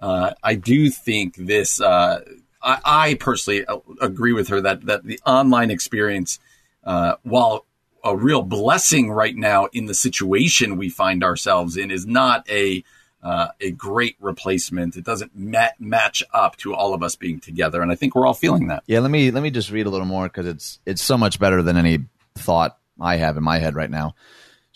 [0.00, 1.80] uh, I do think this.
[1.80, 2.22] Uh,
[2.66, 3.64] I, I, personally
[4.00, 6.40] agree with her that that the online experience,
[6.84, 7.64] uh, while
[8.02, 12.84] a real blessing right now in the situation we find ourselves in, is not a
[13.22, 14.96] uh, a great replacement.
[14.96, 18.26] It doesn't ma- match up to all of us being together, and I think we're
[18.26, 18.82] all feeling that.
[18.86, 21.38] Yeah, let me let me just read a little more because it's it's so much
[21.38, 22.00] better than any
[22.34, 24.14] thought I have in my head right now.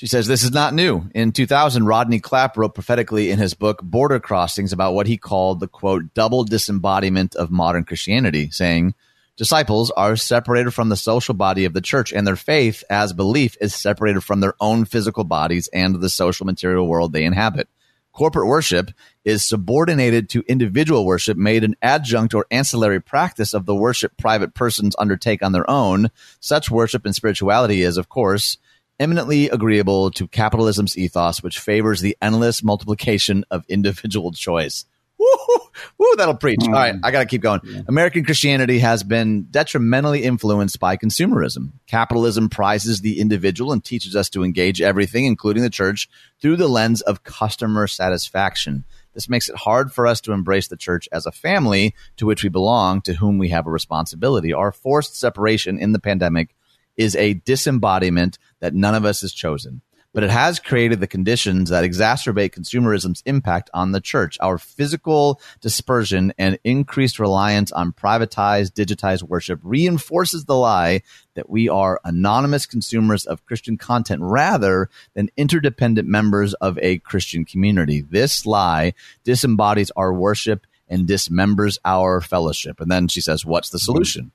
[0.01, 1.11] She says this is not new.
[1.15, 5.61] In 2000, Rodney Clapp wrote prophetically in his book Border Crossings about what he called
[5.61, 8.95] the quote double disembodiment of modern Christianity, saying.
[9.37, 13.59] Disciples are separated from the social body of the church, and their faith as belief
[13.61, 17.69] is separated from their own physical bodies and the social material world they inhabit.
[18.13, 23.75] Corporate worship is subordinated to individual worship, made an adjunct or ancillary practice of the
[23.75, 26.11] worship private persons undertake on their own.
[26.41, 28.57] Such worship and spirituality is, of course,
[29.01, 34.85] eminently agreeable to capitalism's ethos, which favors the endless multiplication of individual choice.
[35.19, 35.59] Woo,
[35.99, 36.61] woo, that'll preach.
[36.63, 36.75] Hmm.
[36.75, 37.61] All right, I got to keep going.
[37.89, 41.73] American Christianity has been detrimentally influenced by consumerism.
[41.87, 46.09] Capitalism prizes the individual and teaches us to engage everything, including the church,
[46.41, 48.85] through the lens of customer satisfaction.
[49.13, 52.43] This makes it hard for us to embrace the church as a family to which
[52.43, 54.53] we belong, to whom we have a responsibility.
[54.53, 56.55] Our forced separation in the pandemic
[57.01, 59.81] is a disembodiment that none of us has chosen
[60.13, 64.37] but it has created the conditions that exacerbate consumerism's impact on the church.
[64.41, 71.03] Our physical dispersion and increased reliance on privatized, digitized worship reinforces the lie
[71.35, 77.45] that we are anonymous consumers of Christian content rather than interdependent members of a Christian
[77.45, 78.01] community.
[78.01, 82.81] This lie disembodies our worship and dismembers our fellowship.
[82.81, 84.33] And then she says, What's the solution?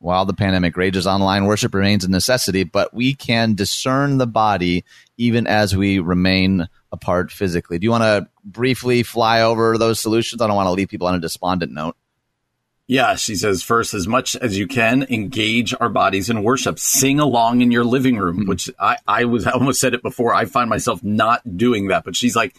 [0.00, 4.84] While the pandemic rages, online worship remains a necessity, but we can discern the body
[5.16, 7.78] even as we remain apart physically.
[7.78, 10.40] Do you want to briefly fly over those solutions?
[10.40, 11.96] I don't want to leave people on a despondent note.
[12.86, 16.78] Yeah, she says, first, as much as you can, engage our bodies in worship.
[16.78, 18.48] Sing along in your living room, mm-hmm.
[18.48, 20.32] which I, I was I almost said it before.
[20.32, 22.04] I find myself not doing that.
[22.04, 22.56] But she's like,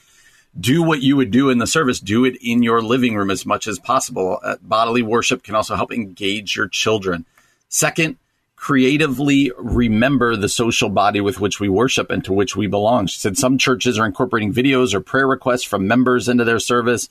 [0.58, 3.46] do what you would do in the service, do it in your living room as
[3.46, 4.40] much as possible.
[4.44, 7.26] Uh, bodily worship can also help engage your children.
[7.70, 8.18] Second,
[8.56, 13.08] creatively remember the social body with which we worship and to which we belong.
[13.08, 17.08] She said some churches are incorporating videos or prayer requests from members into their service.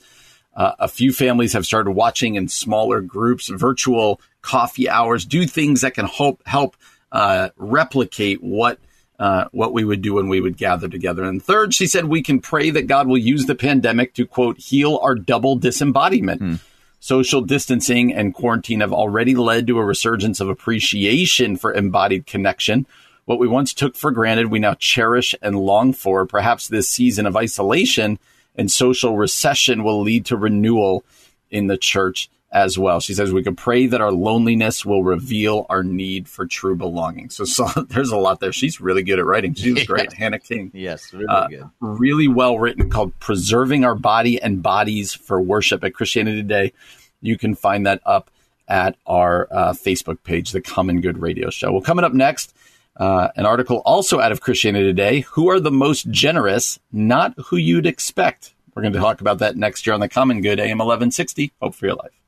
[0.55, 5.81] Uh, a few families have started watching in smaller groups, virtual coffee hours, do things
[5.81, 6.75] that can help help
[7.11, 8.79] uh, replicate what
[9.19, 11.23] uh, what we would do when we would gather together.
[11.23, 14.57] And third, she said we can pray that God will use the pandemic to quote
[14.57, 16.41] heal our double disembodiment.
[16.41, 16.55] Hmm.
[17.01, 22.85] Social distancing and quarantine have already led to a resurgence of appreciation for embodied connection.
[23.25, 26.25] What we once took for granted, we now cherish and long for.
[26.25, 28.19] Perhaps this season of isolation
[28.55, 31.03] and social recession will lead to renewal
[31.51, 32.99] in the church as well.
[32.99, 37.29] She says we could pray that our loneliness will reveal our need for true belonging.
[37.29, 38.51] So, so there's a lot there.
[38.51, 39.53] She's really good at writing.
[39.53, 40.71] She was great, Hannah King.
[40.73, 41.69] Yes, really uh, good.
[41.79, 46.73] Really well written called Preserving Our Body and Bodies for Worship at Christianity Today.
[47.21, 48.31] You can find that up
[48.67, 51.71] at our uh, Facebook page, The Common Good Radio Show.
[51.71, 52.55] Well, coming up next,
[52.97, 55.21] uh, an article also out of Christianity Today.
[55.21, 56.79] Who are the most generous?
[56.91, 58.53] Not who you'd expect.
[58.73, 61.51] We're going to talk about that next year on The Common Good, AM 1160.
[61.61, 62.18] Hope for your life.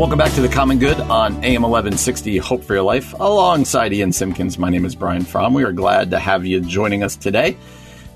[0.00, 3.12] Welcome back to the Common Good on AM 1160 Hope for Your Life.
[3.20, 5.52] Alongside Ian Simpkins, my name is Brian Fromm.
[5.52, 7.58] We are glad to have you joining us today.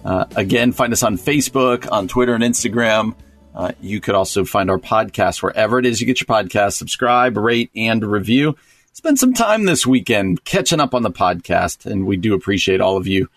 [0.03, 3.15] Uh, again, find us on Facebook, on Twitter, and Instagram.
[3.55, 6.73] Uh, you could also find our podcast wherever it is you get your podcast.
[6.73, 8.57] Subscribe, rate, and review.
[8.95, 12.97] Spend some time this weekend catching up on the podcast, and we do appreciate all
[12.97, 13.29] of you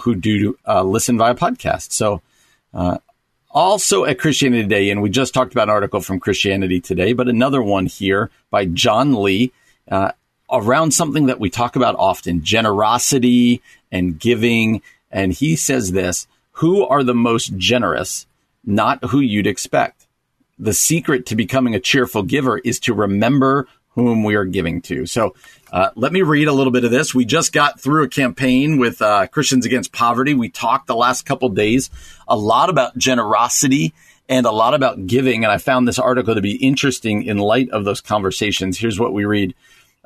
[0.00, 1.92] who do uh, listen via podcast.
[1.92, 2.22] So,
[2.72, 2.98] uh,
[3.50, 7.28] also at Christianity Today, and we just talked about an article from Christianity Today, but
[7.28, 9.52] another one here by John Lee
[9.90, 10.12] uh,
[10.50, 14.82] around something that we talk about often generosity and giving.
[15.10, 18.26] And he says this Who are the most generous?
[18.64, 20.06] Not who you'd expect.
[20.58, 25.06] The secret to becoming a cheerful giver is to remember whom we are giving to.
[25.06, 25.34] So
[25.72, 27.14] uh, let me read a little bit of this.
[27.14, 30.34] We just got through a campaign with uh, Christians Against Poverty.
[30.34, 31.90] We talked the last couple days
[32.28, 33.94] a lot about generosity
[34.28, 35.44] and a lot about giving.
[35.44, 38.78] And I found this article to be interesting in light of those conversations.
[38.78, 39.54] Here's what we read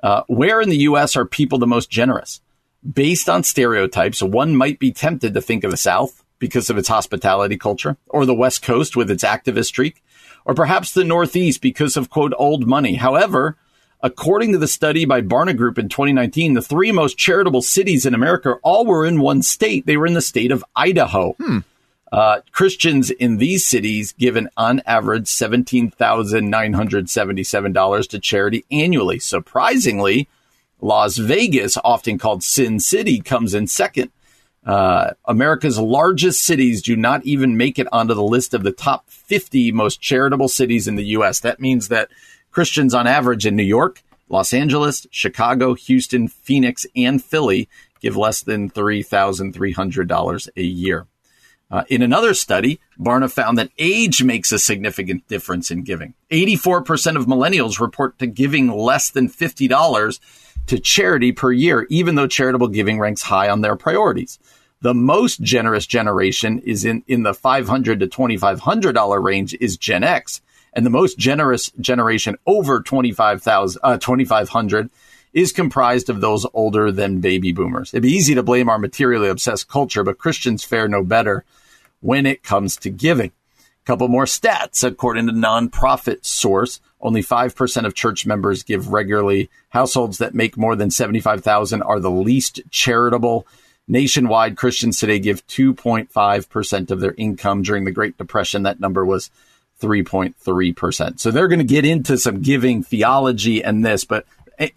[0.02, 1.16] uh, Where in the U.S.
[1.16, 2.40] are people the most generous?
[2.88, 6.88] Based on stereotypes, one might be tempted to think of the South, because of its
[6.88, 10.02] hospitality culture, or the West Coast with its activist streak,
[10.44, 12.94] or perhaps the Northeast because of quote old money.
[12.94, 13.56] However,
[14.02, 18.14] according to the study by Barna Group in 2019, the three most charitable cities in
[18.14, 19.86] America all were in one state.
[19.86, 21.32] They were in the state of Idaho.
[21.32, 21.58] Hmm.
[22.10, 29.18] Uh, Christians in these cities give an on average $17,977 to charity annually.
[29.18, 30.26] Surprisingly,
[30.80, 34.10] Las Vegas, often called Sin City, comes in second.
[34.64, 39.08] Uh, America's largest cities do not even make it onto the list of the top
[39.08, 41.40] 50 most charitable cities in the U.S.
[41.40, 42.08] That means that
[42.50, 47.68] Christians on average in New York, Los Angeles, Chicago, Houston, Phoenix, and Philly
[48.00, 51.06] give less than $3,300 a year.
[51.70, 56.14] Uh, in another study, Barna found that age makes a significant difference in giving.
[56.30, 60.20] 84% of millennials report to giving less than $50
[60.66, 64.38] to charity per year, even though charitable giving ranks high on their priorities.
[64.80, 70.40] The most generous generation is in, in the 500 to $2,500 range is Gen X.
[70.78, 74.88] And the most generous generation over 25,000, uh, 2,500
[75.32, 77.92] is comprised of those older than baby boomers.
[77.92, 81.44] It'd be easy to blame our materially obsessed culture, but Christians fare no better
[81.98, 83.32] when it comes to giving.
[83.58, 84.84] A couple more stats.
[84.84, 89.50] According to nonprofit source, only 5% of church members give regularly.
[89.70, 93.48] Households that make more than 75,000 are the least charitable.
[93.88, 97.62] Nationwide, Christians today give 2.5% of their income.
[97.62, 99.32] During the Great Depression, that number was
[99.80, 101.20] 3.3%.
[101.20, 104.26] So they're going to get into some giving theology and this, but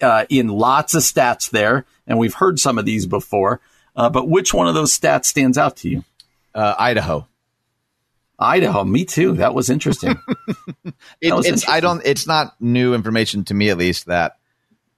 [0.01, 3.61] uh, in lots of stats there, and we've heard some of these before.
[3.95, 6.03] Uh, but which one of those stats stands out to you?
[6.53, 7.27] Uh, Idaho.
[8.39, 9.33] Idaho, me too.
[9.33, 10.15] That was interesting.
[11.21, 11.73] it, was it's interesting.
[11.73, 12.01] I don't.
[12.05, 14.07] It's not new information to me, at least.
[14.07, 14.37] That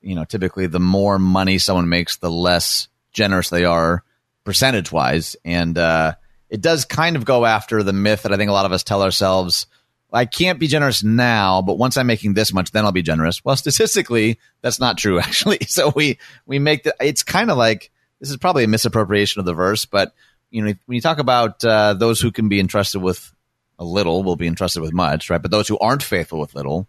[0.02, 4.04] you know, typically the more money someone makes, the less generous they are
[4.46, 6.14] percentage wise, and uh,
[6.50, 8.84] it does kind of go after the myth that I think a lot of us
[8.84, 9.68] tell ourselves.
[10.14, 13.44] I can't be generous now, but once I'm making this much, then I'll be generous.
[13.44, 15.60] Well, statistically, that's not true, actually.
[15.68, 16.96] So we we make the.
[17.00, 20.14] It's kind of like this is probably a misappropriation of the verse, but
[20.50, 23.34] you know, when you talk about uh, those who can be entrusted with
[23.80, 25.42] a little will be entrusted with much, right?
[25.42, 26.88] But those who aren't faithful with little,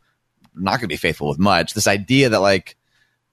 [0.54, 1.72] not going to be faithful with much.
[1.72, 2.76] This idea that like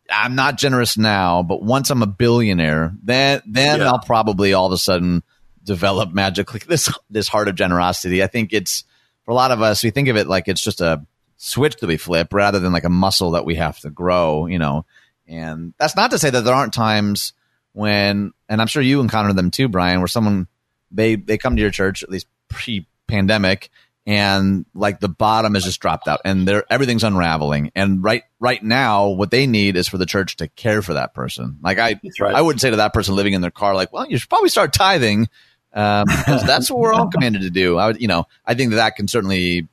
[0.09, 3.87] I'm not generous now, but once I'm a billionaire, then then yeah.
[3.87, 5.23] I'll probably all of a sudden
[5.63, 8.23] develop magically this this heart of generosity.
[8.23, 8.83] I think it's
[9.25, 11.05] for a lot of us, we think of it like it's just a
[11.37, 14.59] switch that we flip rather than like a muscle that we have to grow, you
[14.59, 14.85] know.
[15.27, 17.33] And that's not to say that there aren't times
[17.73, 20.47] when, and I'm sure you encountered them too, Brian, where someone
[20.91, 23.69] they they come to your church at least pre pandemic
[24.05, 28.63] and like the bottom has just dropped out and they're everything's unraveling and right right
[28.63, 31.99] now what they need is for the church to care for that person like i
[32.19, 32.33] right.
[32.33, 34.49] i wouldn't say to that person living in their car like well you should probably
[34.49, 35.27] start tithing
[35.73, 38.77] um, that's what we're all commanded to do i would you know i think that,
[38.77, 39.67] that can certainly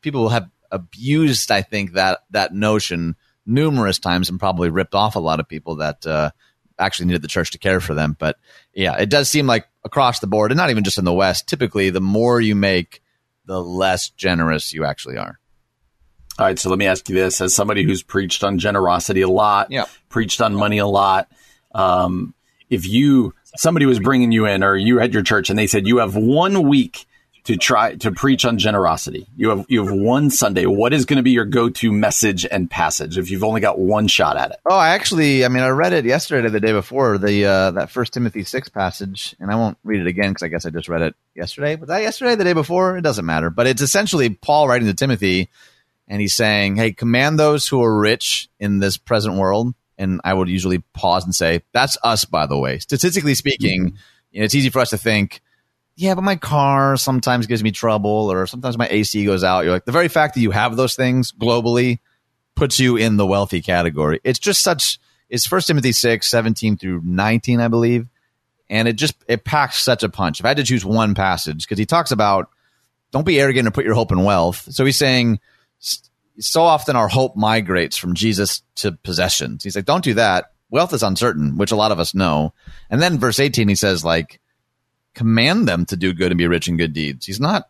[0.00, 3.14] people have abused i think that that notion
[3.46, 6.30] numerous times and probably ripped off a lot of people that uh,
[6.78, 8.16] actually needed the church to care for them.
[8.18, 8.38] But
[8.74, 11.48] yeah, it does seem like across the board, and not even just in the West,
[11.48, 13.02] typically the more you make,
[13.46, 15.38] the less generous you actually are.
[16.38, 19.28] All right, so let me ask you this: as somebody who's preached on generosity a
[19.28, 19.84] lot, yeah.
[20.08, 21.30] preached on money a lot,
[21.72, 22.34] um,
[22.70, 25.86] if you somebody was bringing you in, or you had your church, and they said
[25.86, 27.06] you have one week
[27.44, 29.26] to try to preach on generosity.
[29.36, 30.64] You have you have one Sunday.
[30.64, 34.08] What is going to be your go-to message and passage if you've only got one
[34.08, 34.56] shot at it?
[34.68, 37.90] Oh, I actually, I mean, I read it yesterday, the day before the uh, that
[37.90, 40.88] First Timothy six passage, and I won't read it again because I guess I just
[40.88, 41.76] read it yesterday.
[41.76, 42.96] Was that yesterday, the day before?
[42.96, 43.50] It doesn't matter.
[43.50, 45.50] But it's essentially Paul writing to Timothy,
[46.08, 50.34] and he's saying, "Hey, command those who are rich in this present world." And I
[50.34, 53.96] would usually pause and say, "That's us, by the way." Statistically speaking, mm-hmm.
[54.32, 55.40] you know, it's easy for us to think
[55.96, 59.64] yeah, but my car sometimes gives me trouble or sometimes my AC goes out.
[59.64, 62.00] You're like, the very fact that you have those things globally
[62.56, 64.20] puts you in the wealthy category.
[64.24, 68.08] It's just such, it's First Timothy 6, 17 through 19, I believe.
[68.68, 70.40] And it just, it packs such a punch.
[70.40, 72.48] If I had to choose one passage, because he talks about
[73.12, 74.66] don't be arrogant and put your hope in wealth.
[74.70, 75.38] So he's saying,
[76.38, 79.64] so often our hope migrates from Jesus to possessions.
[79.64, 80.52] He's like, don't do that.
[80.70, 82.52] Wealth is uncertain, which a lot of us know.
[82.90, 84.40] And then verse 18, he says, like,
[85.14, 87.26] command them to do good and be rich in good deeds.
[87.26, 87.68] He's not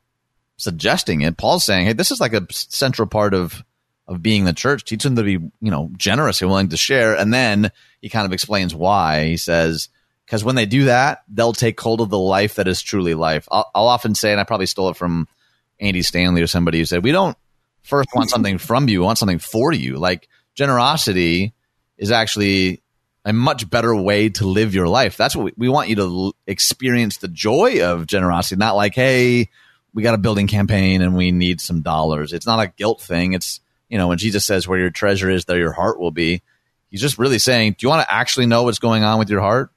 [0.57, 1.37] suggesting it.
[1.37, 3.63] Paul's saying, hey, this is like a central part of
[4.07, 4.85] of being the church.
[4.85, 7.17] Teach them to be, you know, generous and willing to share.
[7.17, 9.25] And then he kind of explains why.
[9.25, 9.89] He says,
[10.27, 13.49] because when they do that, they'll take hold of the life that is truly life.
[13.51, 15.27] I'll, I'll often say, and I probably stole it from
[15.81, 17.37] Andy Stanley or somebody who said, we don't
[17.85, 19.99] first want something from you, want something for you.
[19.99, 21.55] Like generosity
[21.97, 22.83] is actually
[23.25, 25.17] a much better way to live your life.
[25.17, 28.95] That's what we, we want you to l- experience the joy of generosity, not like,
[28.95, 29.49] hey,
[29.95, 32.33] we got a building campaign and we need some dollars.
[32.33, 33.33] It's not a guilt thing.
[33.33, 36.43] It's, you know, when Jesus says where your treasure is, there your heart will be.
[36.91, 39.41] He's just really saying, do you want to actually know what's going on with your
[39.41, 39.71] heart?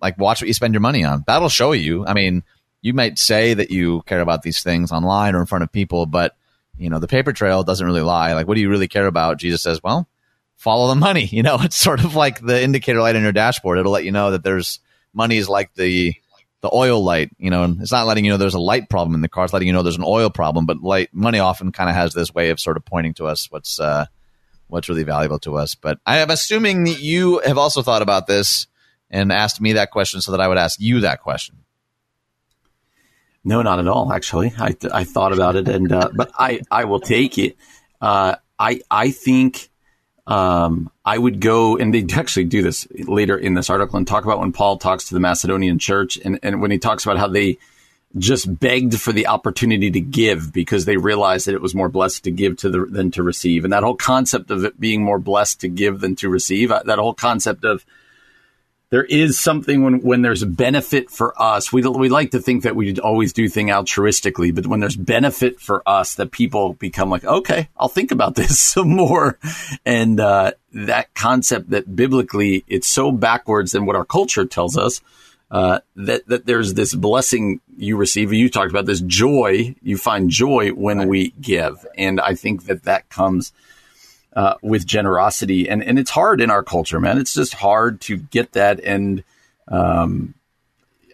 [0.00, 1.24] Like, watch what you spend your money on.
[1.26, 2.06] That'll show you.
[2.06, 2.44] I mean,
[2.80, 6.06] you might say that you care about these things online or in front of people,
[6.06, 6.36] but,
[6.78, 8.34] you know, the paper trail doesn't really lie.
[8.34, 9.38] Like, what do you really care about?
[9.38, 10.08] Jesus says, well,
[10.56, 11.26] follow the money.
[11.36, 13.78] You know, it's sort of like the indicator light on your dashboard.
[13.78, 14.80] It'll let you know that there's
[15.12, 16.14] money is like the
[16.62, 17.30] the oil light.
[17.38, 19.44] You know, it's not letting you know there's a light problem in the car.
[19.44, 20.66] It's letting you know there's an oil problem.
[20.66, 23.50] But light money often kind of has this way of sort of pointing to us
[23.50, 24.06] what's uh,
[24.68, 25.74] what's really valuable to us.
[25.74, 28.66] But I am assuming that you have also thought about this
[29.10, 31.56] and asked me that question so that I would ask you that question.
[33.46, 34.12] No, not at all.
[34.12, 37.56] Actually, I, I thought about it, and uh, but I I will take it.
[38.00, 39.68] Uh, I I think
[40.26, 44.24] um, I would go, and they actually do this later in this article and talk
[44.24, 47.28] about when Paul talks to the Macedonian church and, and when he talks about how
[47.28, 47.58] they
[48.18, 52.24] just begged for the opportunity to give because they realized that it was more blessed
[52.24, 53.62] to give to the, than to receive.
[53.62, 56.82] And that whole concept of it being more blessed to give than to receive, uh,
[56.86, 57.84] that whole concept of
[58.90, 61.72] there is something when, when there's a benefit for us.
[61.72, 65.60] We, we like to think that we always do things altruistically, but when there's benefit
[65.60, 69.38] for us, that people become like, okay, I'll think about this some more.
[69.84, 75.00] And uh, that concept that biblically it's so backwards than what our culture tells us.
[75.48, 78.32] Uh, that that there's this blessing you receive.
[78.32, 79.76] You talked about this joy.
[79.80, 83.52] You find joy when we give, and I think that that comes
[84.36, 85.68] uh, with generosity.
[85.68, 87.18] And, and it's hard in our culture, man.
[87.18, 88.80] It's just hard to get that.
[88.80, 89.24] And
[89.66, 90.34] um,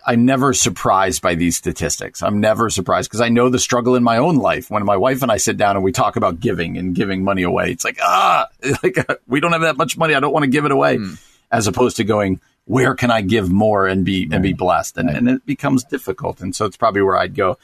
[0.04, 2.20] I'm never surprised by these statistics.
[2.20, 4.70] I'm never surprised because I know the struggle in my own life.
[4.70, 7.44] When my wife and I sit down and we talk about giving and giving money
[7.44, 8.48] away, it's like, ah,
[8.82, 8.98] like
[9.28, 10.14] we don't have that much money.
[10.14, 10.96] I don't want to give it away.
[10.96, 11.22] Mm.
[11.52, 14.96] As opposed to going, where can I give more and be and be blessed?
[14.96, 16.40] And, and it becomes difficult.
[16.40, 17.58] And so it's probably where I'd go.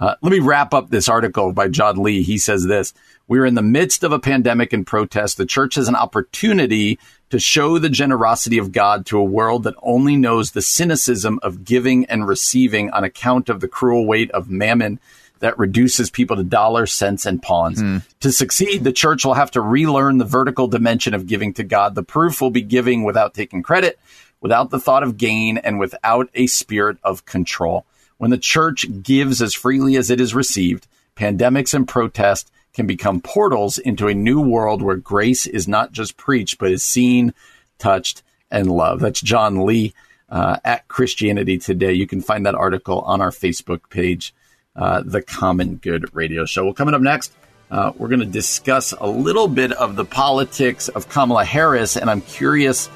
[0.00, 2.22] Uh, let me wrap up this article by John Lee.
[2.22, 2.94] He says this
[3.28, 5.36] We're in the midst of a pandemic and protest.
[5.36, 6.98] The church has an opportunity
[7.28, 11.64] to show the generosity of God to a world that only knows the cynicism of
[11.64, 14.98] giving and receiving on account of the cruel weight of mammon
[15.40, 17.82] that reduces people to dollars, cents, and pawns.
[17.82, 18.02] Mm.
[18.20, 21.94] To succeed, the church will have to relearn the vertical dimension of giving to God.
[21.94, 23.98] The proof will be giving without taking credit,
[24.40, 27.86] without the thought of gain, and without a spirit of control.
[28.20, 33.22] When the church gives as freely as it is received, pandemics and protest can become
[33.22, 37.32] portals into a new world where grace is not just preached, but is seen,
[37.78, 39.00] touched, and loved.
[39.00, 39.94] That's John Lee
[40.28, 41.94] uh, at Christianity Today.
[41.94, 44.34] You can find that article on our Facebook page,
[44.76, 46.64] uh, The Common Good Radio Show.
[46.64, 47.32] Well, coming up next,
[47.70, 52.10] uh, we're going to discuss a little bit of the politics of Kamala Harris, and
[52.10, 52.90] I'm curious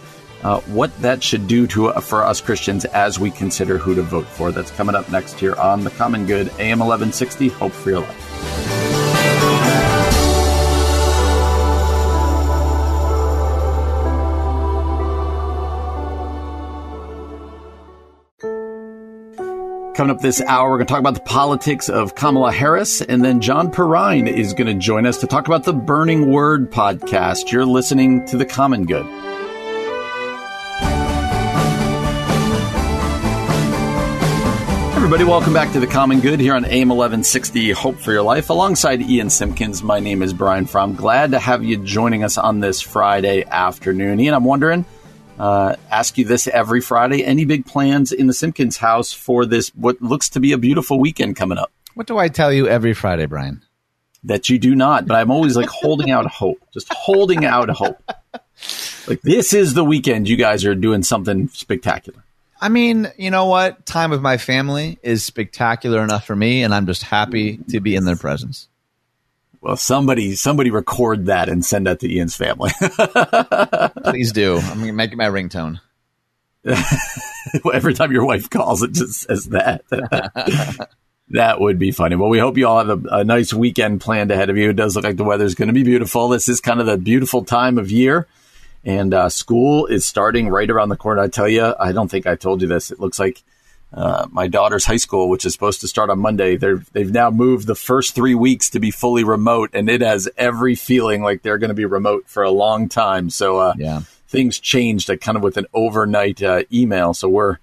[0.44, 4.02] uh, what that should do to uh, for us Christians as we consider who to
[4.02, 4.52] vote for.
[4.52, 7.48] That's coming up next here on the Common Good, AM 1160.
[7.48, 8.80] Hope for your life.
[19.94, 23.24] Coming up this hour, we're going to talk about the politics of Kamala Harris, and
[23.24, 27.52] then John Perrine is going to join us to talk about the Burning Word podcast.
[27.52, 29.06] You're listening to The Common Good.
[35.04, 35.24] Everybody.
[35.24, 38.48] Welcome back to the Common Good here on AM 1160 Hope for Your Life.
[38.48, 40.94] Alongside Ian Simpkins, my name is Brian Fromm.
[40.94, 44.18] Glad to have you joining us on this Friday afternoon.
[44.18, 44.86] Ian, I'm wondering,
[45.38, 47.22] uh, ask you this every Friday.
[47.22, 50.98] Any big plans in the Simpkins house for this, what looks to be a beautiful
[50.98, 51.70] weekend coming up?
[51.92, 53.62] What do I tell you every Friday, Brian?
[54.22, 58.02] That you do not, but I'm always like holding out hope, just holding out hope.
[59.06, 62.23] Like this is the weekend you guys are doing something spectacular.
[62.64, 63.84] I mean, you know what?
[63.84, 67.94] Time with my family is spectacular enough for me, and I'm just happy to be
[67.94, 68.68] in their presence.
[69.60, 72.70] Well, somebody somebody record that and send that to Ian's family.
[74.10, 74.56] Please do.
[74.56, 75.78] I'm gonna make it my ringtone.
[77.70, 79.84] Every time your wife calls, it just says that.
[81.28, 82.16] that would be funny.
[82.16, 84.70] Well, we hope you all have a, a nice weekend planned ahead of you.
[84.70, 86.30] It does look like the weather's going to be beautiful.
[86.30, 88.26] This is kind of the beautiful time of year
[88.84, 91.22] and uh, school is starting right around the corner.
[91.22, 92.90] I tell you, I don't think I told you this.
[92.90, 93.42] It looks like
[93.94, 97.30] uh, my daughter's high school, which is supposed to start on Monday, they've they've now
[97.30, 101.42] moved the first three weeks to be fully remote, and it has every feeling like
[101.42, 103.30] they're going to be remote for a long time.
[103.30, 104.00] So uh, yeah.
[104.26, 107.14] things changed uh, kind of with an overnight uh, email.
[107.14, 107.58] So we're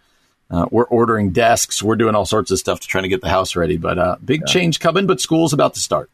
[0.49, 3.29] uh, we're ordering desks, we're doing all sorts of stuff to try to get the
[3.29, 3.75] house ready.
[3.75, 4.53] But big yeah.
[4.53, 6.09] change coming, but school's about to start.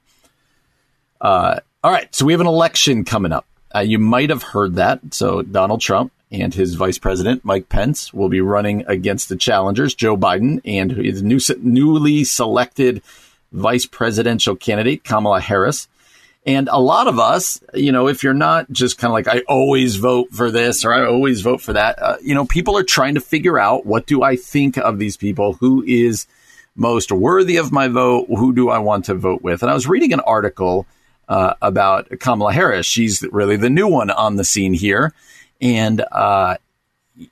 [1.22, 3.46] all right, so we have an election coming up.
[3.74, 5.00] Uh, you might have heard that.
[5.14, 9.96] So Donald Trump and his vice president, Mike Pence, will be running against the challengers,
[9.96, 13.02] Joe Biden and his new, newly selected
[13.52, 15.88] vice presidential candidate, Kamala Harris.
[16.46, 19.44] And a lot of us, you know, if you're not just kind of like, I
[19.50, 22.84] always vote for this or I always vote for that, uh, you know, people are
[22.84, 25.54] trying to figure out what do I think of these people?
[25.54, 26.26] Who is
[26.74, 28.28] most worthy of my vote?
[28.30, 29.62] Who do I want to vote with?
[29.62, 30.86] And I was reading an article
[31.28, 32.86] uh, about Kamala Harris.
[32.86, 35.14] She's really the new one on the scene here.
[35.62, 36.58] And, uh,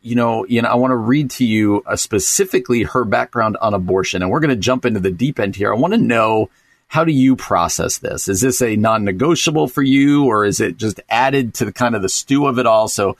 [0.01, 3.73] you know, you know, I want to read to you uh, specifically her background on
[3.73, 5.71] abortion, and we're going to jump into the deep end here.
[5.71, 6.49] I want to know
[6.87, 8.27] how do you process this?
[8.27, 12.01] Is this a non-negotiable for you, or is it just added to the kind of
[12.01, 12.87] the stew of it all?
[12.87, 13.17] So,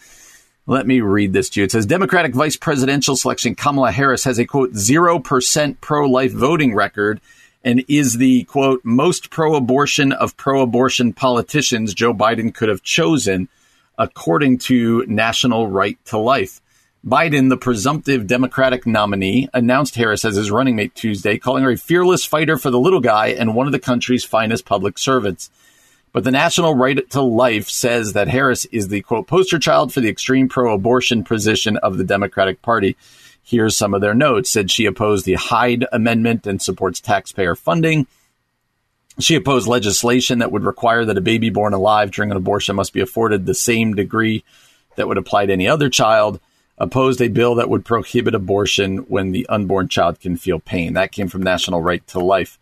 [0.68, 1.66] let me read this to you.
[1.66, 6.74] It says Democratic vice presidential selection Kamala Harris has a quote zero percent pro-life voting
[6.74, 7.22] record
[7.66, 13.49] and is the quote most pro-abortion of pro-abortion politicians Joe Biden could have chosen
[13.97, 16.61] according to National Right to Life.
[17.05, 21.78] Biden, the presumptive Democratic nominee, announced Harris as his running mate Tuesday, calling her a
[21.78, 25.49] fearless fighter for the little guy and one of the country's finest public servants.
[26.13, 30.01] But the National Right to Life says that Harris is the quote poster child for
[30.01, 32.95] the extreme pro abortion position of the Democratic Party.
[33.48, 34.50] Here's some of their notes.
[34.50, 38.08] Said she opposed the Hyde Amendment and supports taxpayer funding.
[39.20, 42.91] She opposed legislation that would require that a baby born alive during an abortion must
[42.91, 44.43] be afforded the same degree
[44.96, 46.39] that would apply to any other child.
[46.80, 50.93] Opposed a bill that would prohibit abortion when the unborn child can feel pain.
[50.93, 52.60] That came from National Right to Life.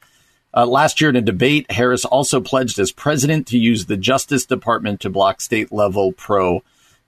[0.55, 4.45] Uh, last year in a debate, Harris also pledged as president to use the Justice
[4.45, 6.61] Department to block state level pro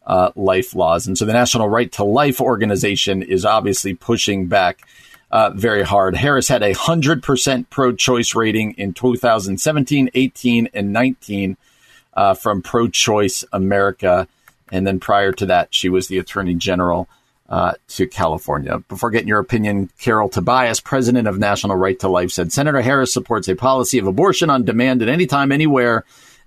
[0.05, 1.07] uh, life laws.
[1.07, 4.87] And so the National Right to Life organization is obviously pushing back
[5.31, 6.15] uh, very hard.
[6.15, 11.57] Harris had a 100% pro choice rating in 2017, 18, and 19
[12.13, 14.27] uh, from Pro Choice America.
[14.71, 17.09] And then prior to that, she was the attorney general
[17.49, 18.79] uh, to California.
[18.87, 23.13] Before getting your opinion, Carol Tobias, president of National Right to Life, said Senator Harris
[23.13, 26.05] supports a policy of abortion on demand at any time, anywhere,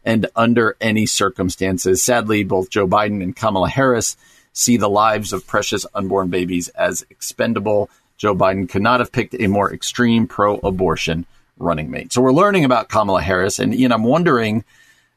[0.08, 2.02] and under any circumstances.
[2.02, 4.16] Sadly, both Joe Biden and Kamala Harris
[4.54, 7.90] see the lives of precious unborn babies as expendable.
[8.16, 11.26] Joe Biden could not have picked a more extreme pro abortion
[11.58, 12.14] running mate.
[12.14, 13.58] So we're learning about Kamala Harris.
[13.58, 14.64] And Ian, I'm wondering,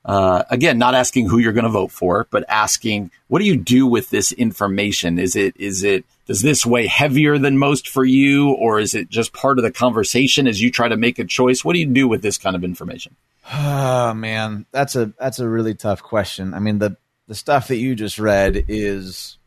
[0.03, 3.55] uh, again, not asking who you're going to vote for, but asking, what do you
[3.55, 5.19] do with this information?
[5.19, 8.51] Is it, is it, does this weigh heavier than most for you?
[8.51, 11.63] Or is it just part of the conversation as you try to make a choice?
[11.63, 13.15] What do you do with this kind of information?
[13.53, 16.53] Oh man, that's a, that's a really tough question.
[16.53, 16.97] I mean, the,
[17.27, 19.37] the stuff that you just read is,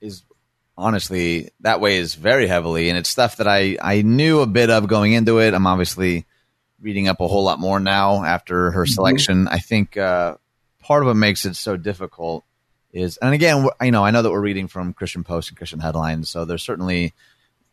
[0.00, 0.22] is
[0.76, 4.88] honestly that weighs very heavily and it's stuff that I, I knew a bit of
[4.88, 5.54] going into it.
[5.54, 6.26] I'm obviously
[6.80, 8.92] reading up a whole lot more now after her mm-hmm.
[8.92, 9.44] selection.
[9.44, 9.54] Mm-hmm.
[9.54, 10.36] I think uh,
[10.80, 12.44] part of what makes it so difficult
[12.92, 15.80] is, and again, you know, I know that we're reading from Christian Post and Christian
[15.80, 17.14] headlines, so there certainly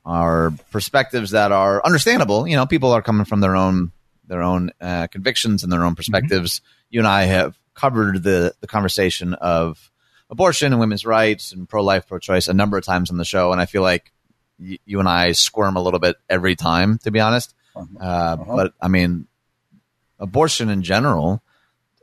[0.06, 2.48] are perspectives that are understandable.
[2.48, 3.92] You know, people are coming from their own
[4.32, 5.98] their own uh, convictions and their own mm-hmm.
[5.98, 6.60] perspectives.
[6.60, 6.88] Mm-hmm.
[6.90, 9.92] You and I have covered the the conversation of
[10.30, 13.26] abortion and women's rights and pro life, pro choice a number of times on the
[13.26, 14.12] show, and I feel like
[14.58, 17.54] y- you and I squirm a little bit every time, to be honest.
[17.76, 17.86] Uh-huh.
[18.00, 18.56] Uh, uh-huh.
[18.56, 19.28] But I mean,
[20.18, 21.44] abortion in general,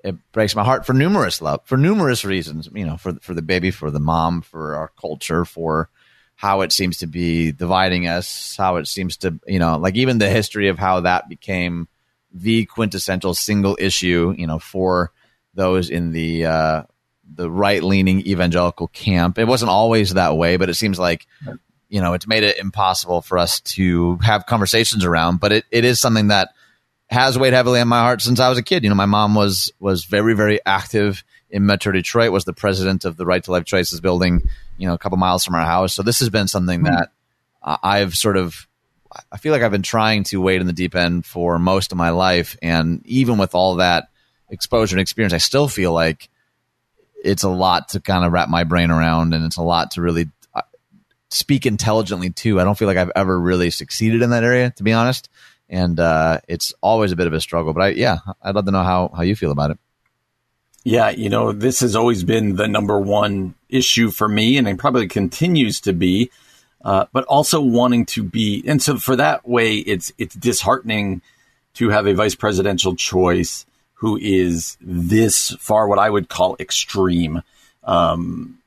[0.05, 2.69] it breaks my heart for numerous love for numerous reasons.
[2.75, 5.89] You know, for for the baby, for the mom, for our culture, for
[6.37, 10.19] how it seems to be dividing us, how it seems to, you know, like even
[10.19, 11.89] the history of how that became
[12.41, 15.13] the quintessential single issue, you know, for
[15.55, 16.83] those in the uh,
[17.35, 19.39] the right leaning evangelical camp.
[19.39, 21.27] It wasn't always that way, but it seems like
[21.89, 25.85] you know, it's made it impossible for us to have conversations around, but it, it
[25.85, 26.51] is something that
[27.09, 28.85] has weighed heavily on my heart since I was a kid.
[28.85, 33.07] You know, my mom was, was very, very active in Metro Detroit, was the president
[33.07, 34.43] of the Right to Life Choices building,
[34.77, 35.95] you know, a couple miles from our house.
[35.95, 37.11] So this has been something that
[37.63, 38.68] I've sort of,
[39.33, 41.99] I feel like I've been trying to wade in the deep end for most of
[41.99, 42.57] my life.
[42.63, 44.09] And even with all that
[44.51, 46.29] exposure and experience, I still feel like
[47.25, 50.03] it's a lot to kind of wrap my brain around and it's a lot to
[50.03, 50.29] really
[51.31, 52.61] speak intelligently too.
[52.61, 55.29] I don't feel like I've ever really succeeded in that area, to be honest.
[55.69, 57.75] And uh, it's always a bit of a struggle.
[57.75, 59.79] But I, yeah, I'd love to know how how you feel about it.
[60.85, 64.79] Yeah, you know, this has always been the number one issue for me, and it
[64.79, 66.31] probably continues to be.
[66.85, 71.21] Uh, but also wanting to be, and so for that way, it's it's disheartening
[71.75, 77.43] to have a vice presidential choice who is this far what I would call extreme.
[77.83, 78.59] Um,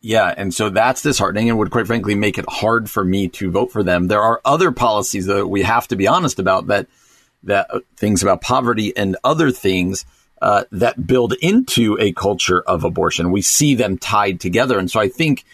[0.00, 3.50] yeah, and so that's disheartening and would quite frankly make it hard for me to
[3.50, 4.06] vote for them.
[4.06, 6.86] There are other policies that we have to be honest about that
[7.42, 10.04] that uh, things about poverty and other things
[10.40, 13.30] uh, that build into a culture of abortion.
[13.30, 14.78] We see them tied together.
[14.78, 15.44] And so I think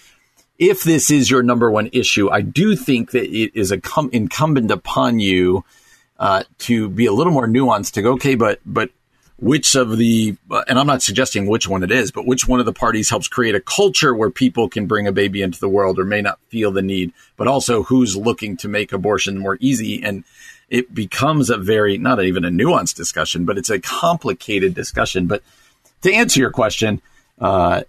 [0.59, 4.11] if this is your number one issue, I do think that it is a com-
[4.13, 5.65] incumbent upon you
[6.19, 8.91] uh, to be a little more nuanced to go, okay, but, but
[9.39, 12.59] which of the, uh, and I'm not suggesting which one it is, but which one
[12.59, 15.69] of the parties helps create a culture where people can bring a baby into the
[15.69, 19.59] world or may not feel the need, but also who's looking to make abortion more
[19.61, 20.03] easy.
[20.03, 20.25] And
[20.71, 25.27] it becomes a very, not even a nuanced discussion, but it's a complicated discussion.
[25.27, 25.43] But
[26.01, 27.03] to answer your question,
[27.39, 27.83] uh,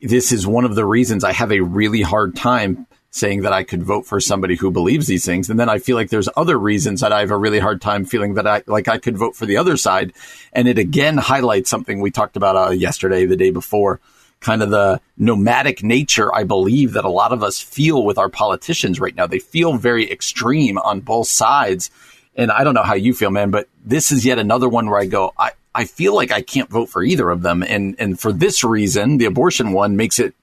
[0.00, 3.64] this is one of the reasons I have a really hard time saying that I
[3.64, 5.48] could vote for somebody who believes these things.
[5.48, 8.04] And then I feel like there's other reasons that I have a really hard time
[8.04, 10.12] feeling that I, like I could vote for the other side.
[10.52, 13.98] And it again highlights something we talked about uh, yesterday, the day before,
[14.40, 18.28] kind of the nomadic nature I believe that a lot of us feel with our
[18.28, 19.26] politicians right now.
[19.26, 21.90] They feel very extreme on both sides.
[22.38, 25.00] And I don't know how you feel, man, but this is yet another one where
[25.00, 27.64] I go, I, I feel like I can't vote for either of them.
[27.64, 30.34] And, and for this reason, the abortion one makes it,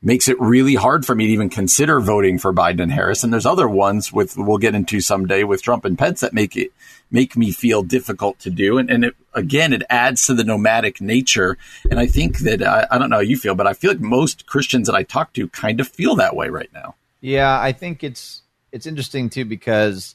[0.00, 3.24] makes it really hard for me to even consider voting for Biden and Harris.
[3.24, 6.56] And there's other ones with, we'll get into someday with Trump and Pence that make
[6.56, 6.70] it,
[7.10, 8.78] make me feel difficult to do.
[8.78, 11.58] And, and it, again, it adds to the nomadic nature.
[11.90, 14.00] And I think that, I, I don't know how you feel, but I feel like
[14.00, 16.94] most Christians that I talk to kind of feel that way right now.
[17.20, 20.14] Yeah, I think it's, it's interesting too because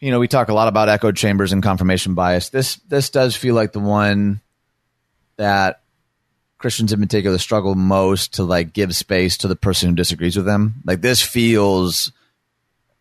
[0.00, 2.50] you know, we talk a lot about echo chambers and confirmation bias.
[2.50, 4.40] This this does feel like the one
[5.36, 5.80] that
[6.58, 10.46] Christians in particular struggle most to like give space to the person who disagrees with
[10.46, 10.82] them.
[10.84, 12.12] Like this feels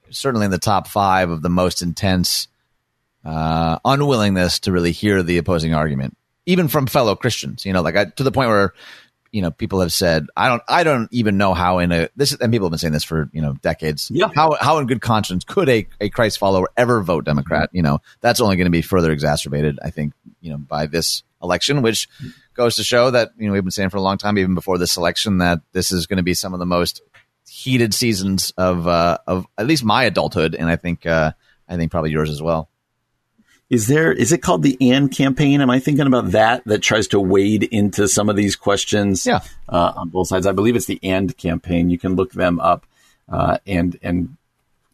[0.09, 2.47] certainly in the top five of the most intense
[3.25, 7.65] uh, unwillingness to really hear the opposing argument, even from fellow Christians.
[7.65, 8.73] You know, like I, to the point where
[9.37, 12.33] you know, people have said, I don't, I don't even know how in a this,
[12.33, 14.09] and people have been saying this for you know decades.
[14.11, 14.29] Yeah.
[14.33, 17.69] How how in good conscience could a, a Christ follower ever vote Democrat?
[17.71, 21.21] You know, that's only going to be further exacerbated, I think, you know, by this
[21.43, 22.09] election, which
[22.55, 24.79] goes to show that you know we've been saying for a long time, even before
[24.79, 27.03] this election, that this is going to be some of the most
[27.47, 31.33] heated seasons of uh, of at least my adulthood, and I think uh,
[31.69, 32.69] I think probably yours as well.
[33.69, 35.59] Is there is it called the AND campaign?
[35.59, 39.25] Am I thinking about that that tries to wade into some of these questions?
[39.25, 39.41] Yeah.
[39.67, 41.89] Uh, on both sides, I believe it's the AND campaign.
[41.89, 42.85] You can look them up
[43.27, 44.37] uh, and and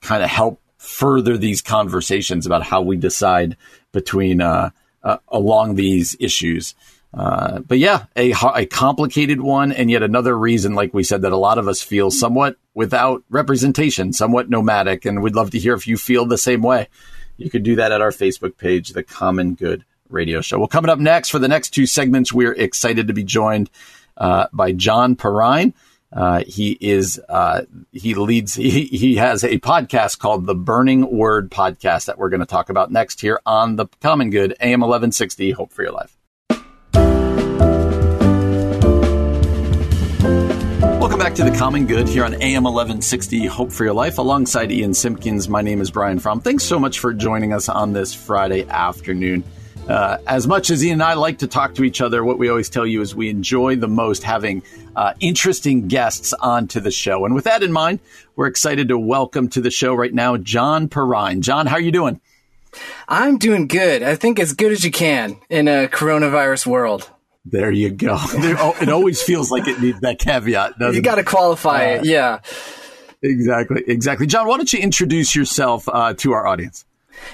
[0.01, 3.57] kind of help further these conversations about how we decide
[3.91, 4.71] between uh,
[5.03, 6.73] uh along these issues.
[7.13, 11.31] Uh, but yeah, a, a complicated one, and yet another reason, like we said, that
[11.31, 15.75] a lot of us feel somewhat without representation, somewhat nomadic, and we'd love to hear
[15.75, 16.87] if you feel the same way
[17.37, 20.59] you could do that at our Facebook page, The Common Good Radio Show.
[20.59, 23.69] Well, coming up next for the next two segments, we're excited to be joined
[24.17, 25.73] uh, by John Perrine.
[26.11, 31.49] Uh, he is uh, he leads he, he has a podcast called the Burning Word
[31.49, 35.51] Podcast that we're going to talk about next here on the Common Good AM 1160
[35.51, 36.15] Hope for Your Life.
[41.03, 44.71] Welcome back to the Common Good here on AM 1160 Hope for Your Life alongside
[44.71, 45.49] Ian Simpkins.
[45.49, 46.39] My name is Brian Fromm.
[46.39, 49.43] Thanks so much for joining us on this Friday afternoon.
[49.85, 52.47] Uh, as much as Ian and I like to talk to each other, what we
[52.47, 54.63] always tell you is we enjoy the most having
[54.95, 57.25] uh, interesting guests onto the show.
[57.25, 57.99] And with that in mind,
[58.37, 61.41] we're excited to welcome to the show right now John Perrine.
[61.41, 62.21] John, how are you doing?
[63.09, 64.03] I'm doing good.
[64.03, 67.09] I think as good as you can in a coronavirus world.
[67.45, 68.17] There you go.
[68.33, 70.75] it always feels like it needs that caveat.
[70.79, 72.05] you got to qualify uh, it.
[72.05, 72.39] Yeah.
[73.21, 73.83] Exactly.
[73.87, 74.27] Exactly.
[74.27, 76.85] John, why don't you introduce yourself uh, to our audience?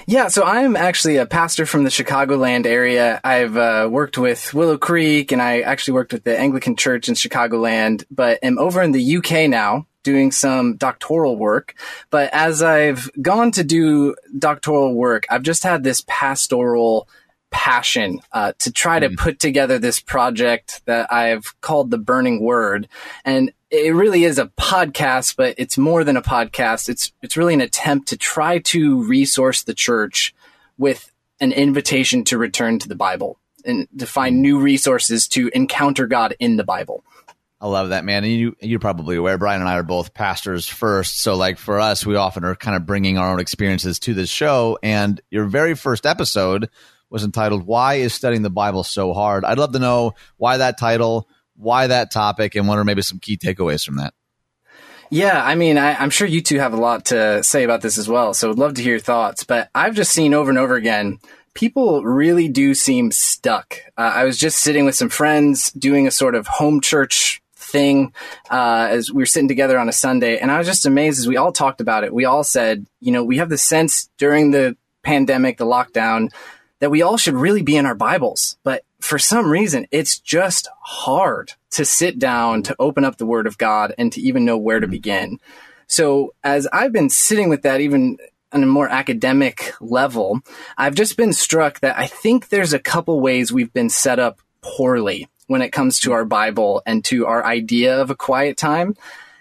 [0.06, 3.20] Yeah, so I'm actually a pastor from the Chicagoland area.
[3.24, 7.14] I've uh, worked with Willow Creek and I actually worked with the Anglican Church in
[7.14, 11.74] Chicagoland, but am over in the UK now doing some doctoral work.
[12.10, 17.08] But as I've gone to do doctoral work, I've just had this pastoral
[17.50, 19.08] passion uh, to try mm.
[19.08, 22.88] to put together this project that I've called the Burning Word,
[23.24, 26.88] and it really is a podcast, but it's more than a podcast.
[26.88, 30.34] It's it's really an attempt to try to resource the church
[30.78, 34.40] with an invitation to return to the Bible and to find mm.
[34.40, 37.04] new resources to encounter God in the Bible.
[37.62, 38.24] I love that, man.
[38.24, 41.18] And you, you're probably aware, Brian and I are both pastors first.
[41.18, 44.30] So, like for us, we often are kind of bringing our own experiences to this
[44.30, 44.78] show.
[44.82, 46.70] And your very first episode
[47.10, 50.78] was entitled "Why is Studying the Bible So Hard?" I'd love to know why that
[50.78, 54.14] title, why that topic, and what are maybe some key takeaways from that.
[55.12, 57.98] Yeah, I mean, I, am sure you two have a lot to say about this
[57.98, 59.42] as well, so I'd love to hear your thoughts.
[59.42, 61.18] But I've just seen over and over again,
[61.54, 63.78] people really do seem stuck.
[63.98, 68.12] Uh, I was just sitting with some friends doing a sort of home church thing
[68.50, 71.26] uh, as we were sitting together on a Sunday, and I was just amazed as
[71.26, 72.14] we all talked about it.
[72.14, 76.30] We all said, you know, we have the sense during the pandemic, the lockdown,
[76.80, 78.58] that we all should really be in our Bibles.
[78.64, 83.46] But for some reason, it's just hard to sit down, to open up the Word
[83.46, 85.38] of God, and to even know where to begin.
[85.86, 88.18] So as I've been sitting with that, even
[88.52, 90.40] on a more academic level,
[90.76, 94.40] I've just been struck that I think there's a couple ways we've been set up
[94.62, 98.96] poorly when it comes to our Bible and to our idea of a quiet time.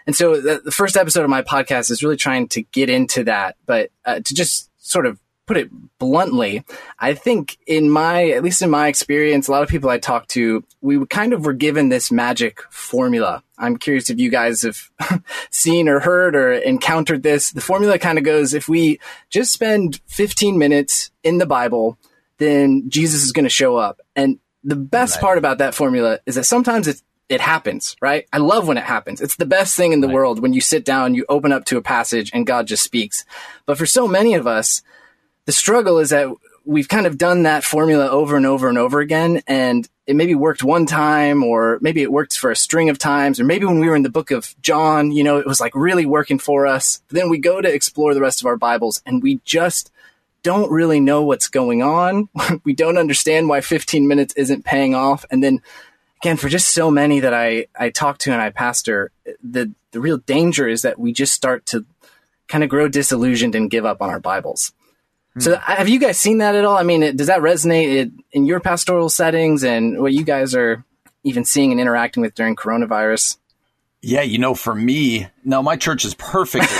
[0.07, 3.25] And so the, the first episode of my podcast is really trying to get into
[3.25, 5.19] that, but uh, to just sort of
[5.49, 6.63] put it bluntly,
[6.99, 10.27] I think in my, at least in my experience, a lot of people I talk
[10.27, 13.41] to, we kind of were given this magic formula.
[13.57, 14.91] I'm curious if you guys have
[15.49, 17.51] seen or heard or encountered this.
[17.51, 18.99] The formula kind of goes, if we
[19.31, 21.97] just spend 15 minutes in the Bible,
[22.37, 24.01] then Jesus is going to show up.
[24.15, 25.21] And the best right.
[25.21, 28.27] part about that formula is that sometimes it it happens, right?
[28.33, 29.21] I love when it happens.
[29.21, 30.15] It's the best thing in the right.
[30.15, 33.23] world when you sit down, you open up to a passage and God just speaks.
[33.67, 34.81] But for so many of us,
[35.49, 36.27] the struggle is that
[36.63, 39.41] we've kind of done that formula over and over and over again.
[39.47, 43.39] And it maybe worked one time, or maybe it worked for a string of times,
[43.39, 45.73] or maybe when we were in the book of John, you know, it was like
[45.73, 47.01] really working for us.
[47.07, 49.91] But then we go to explore the rest of our Bibles and we just
[50.43, 52.29] don't really know what's going on.
[52.63, 55.25] we don't understand why 15 minutes isn't paying off.
[55.31, 55.63] And then
[56.21, 59.09] again, for just so many that I, I talk to and I pastor,
[59.43, 61.87] the, the real danger is that we just start to
[62.47, 64.73] kind of grow disillusioned and give up on our Bibles.
[65.39, 66.77] So have you guys seen that at all?
[66.77, 70.83] I mean, does that resonate in your pastoral settings and what you guys are
[71.23, 73.37] even seeing and interacting with during coronavirus?
[74.01, 76.71] Yeah, you know, for me, no, my church is perfect.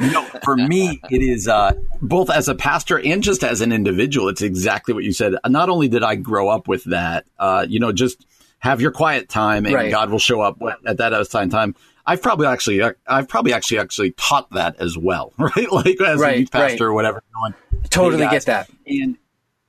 [0.00, 3.70] you know, for me, it is uh, both as a pastor and just as an
[3.70, 4.30] individual.
[4.30, 5.34] It's exactly what you said.
[5.46, 8.24] Not only did I grow up with that, uh, you know, just
[8.60, 9.90] have your quiet time and right.
[9.90, 11.74] God will show up at that assigned time.
[12.06, 15.70] I've probably actually, I've probably actually actually taught that as well, right?
[15.70, 16.90] Like as right, a youth pastor right.
[16.90, 17.22] or whatever.
[17.34, 17.54] Going,
[17.90, 18.70] totally hey get that.
[18.86, 19.16] And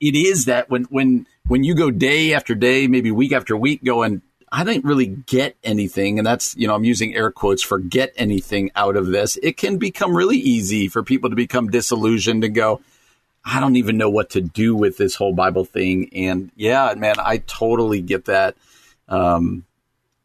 [0.00, 3.82] it is that when when when you go day after day, maybe week after week,
[3.84, 4.22] going,
[4.52, 8.12] I didn't really get anything, and that's you know I'm using air quotes for get
[8.16, 9.38] anything out of this.
[9.42, 12.80] It can become really easy for people to become disillusioned and go,
[13.44, 16.10] I don't even know what to do with this whole Bible thing.
[16.12, 18.56] And yeah, man, I totally get that.
[19.08, 19.64] Um,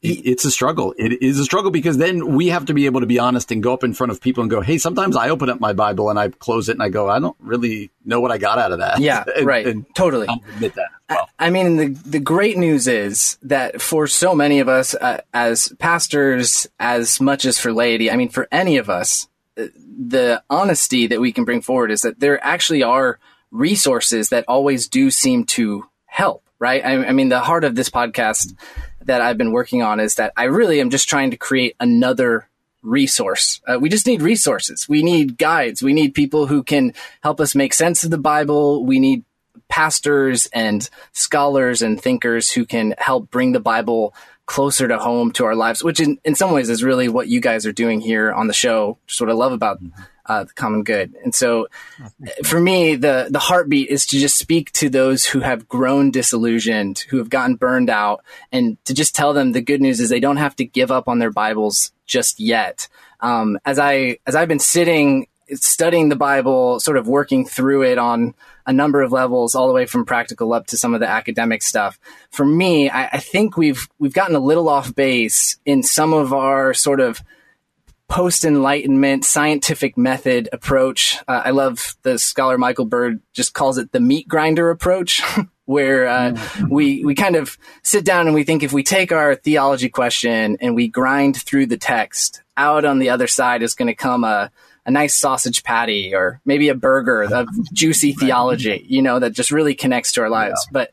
[0.03, 0.95] it's a struggle.
[0.97, 3.61] It is a struggle because then we have to be able to be honest and
[3.61, 6.09] go up in front of people and go, "Hey, sometimes I open up my Bible
[6.09, 8.71] and I close it and I go, I don't really know what I got out
[8.71, 9.67] of that." Yeah, and, right.
[9.67, 10.27] And totally.
[10.27, 10.89] I'll admit that.
[11.09, 11.29] Well.
[11.37, 15.71] I mean, the the great news is that for so many of us uh, as
[15.77, 21.07] pastors, as much as for laity, I mean, for any of us, uh, the honesty
[21.07, 23.19] that we can bring forward is that there actually are
[23.51, 26.43] resources that always do seem to help.
[26.57, 26.83] Right.
[26.83, 28.55] I, I mean, the heart of this podcast
[29.05, 32.47] that I've been working on is that I really am just trying to create another
[32.81, 33.61] resource.
[33.67, 34.89] Uh, we just need resources.
[34.89, 35.83] We need guides.
[35.83, 38.85] We need people who can help us make sense of the Bible.
[38.85, 39.23] We need
[39.69, 44.13] pastors and scholars and thinkers who can help bring the Bible
[44.45, 47.39] closer to home to our lives, which in, in some ways is really what you
[47.39, 48.97] guys are doing here on the show.
[49.07, 51.15] Just what I love about mm-hmm uh, the common good.
[51.23, 51.67] And so,
[52.43, 56.99] for me, the the heartbeat is to just speak to those who have grown disillusioned,
[57.09, 60.21] who have gotten burned out, and to just tell them the good news is they
[60.21, 62.87] don't have to give up on their Bibles just yet.
[63.19, 67.97] Um, as I as I've been sitting studying the Bible, sort of working through it
[67.97, 68.33] on
[68.65, 71.61] a number of levels, all the way from practical up to some of the academic
[71.61, 71.99] stuff.
[72.29, 76.31] For me, I, I think we've we've gotten a little off base in some of
[76.31, 77.21] our sort of
[78.11, 81.17] post enlightenment scientific method approach.
[81.29, 85.23] Uh, I love the scholar Michael Bird just calls it the meat grinder approach,
[85.65, 86.67] where uh, mm-hmm.
[86.69, 90.57] we we kind of sit down and we think if we take our theology question
[90.59, 94.25] and we grind through the text, out on the other side is going to come
[94.25, 94.51] a
[94.85, 99.51] a nice sausage patty or maybe a burger of juicy theology, you know, that just
[99.51, 100.61] really connects to our lives.
[100.67, 100.73] Yeah.
[100.73, 100.91] But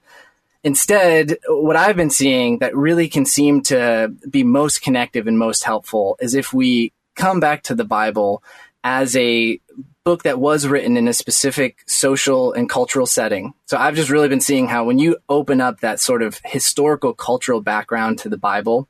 [0.65, 5.63] Instead, what I've been seeing that really can seem to be most connective and most
[5.63, 8.43] helpful is if we come back to the Bible
[8.83, 9.61] as a
[10.05, 13.53] book that was written in a specific social and cultural setting.
[13.67, 17.13] So I've just really been seeing how when you open up that sort of historical
[17.13, 18.89] cultural background to the Bible,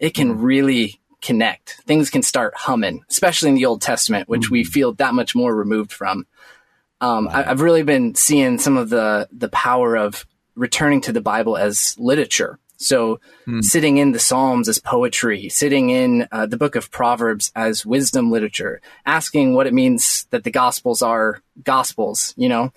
[0.00, 0.42] it can mm-hmm.
[0.42, 1.80] really connect.
[1.86, 4.54] Things can start humming, especially in the Old Testament, which mm-hmm.
[4.54, 6.26] we feel that much more removed from.
[7.00, 7.32] Um, wow.
[7.34, 11.56] I, have really been seeing some of the the power of returning to the Bible
[11.56, 12.58] as literature.
[12.78, 13.60] So hmm.
[13.60, 18.30] sitting in the Psalms as poetry, sitting in uh, the book of Proverbs as wisdom
[18.30, 22.72] literature, asking what it means that the Gospels are Gospels, you know?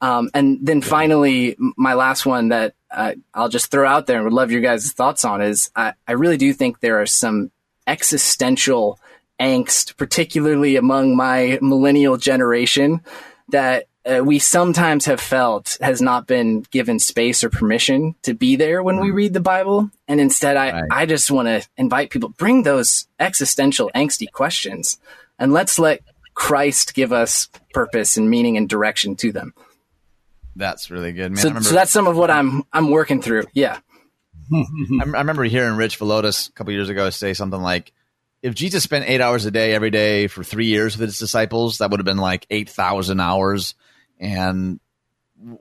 [0.00, 4.24] Um, and then finally, my last one that uh, I'll just throw out there and
[4.24, 7.50] would love your guys' thoughts on is I, I really do think there are some
[7.86, 9.00] existential
[9.40, 13.00] angst, particularly among my millennial generation,
[13.48, 18.56] that uh, we sometimes have felt has not been given space or permission to be
[18.56, 19.90] there when we read the Bible.
[20.06, 20.84] And instead, I, Right.
[20.90, 24.98] I just want to invite people, bring those existential, angsty questions
[25.38, 26.02] and let's let
[26.34, 29.54] Christ give us purpose and meaning and direction to them.
[30.56, 31.42] That's really good, man.
[31.42, 33.44] So, so that's some of what I'm, I'm working through.
[33.52, 33.78] Yeah.
[34.52, 34.64] I
[35.00, 37.92] I remember hearing Rich Villodas a couple years ago say something like,
[38.40, 41.78] if Jesus spent eight hours a day every day for three years with his disciples,
[41.78, 43.74] that would have been like 8,000 hours.
[44.18, 44.80] And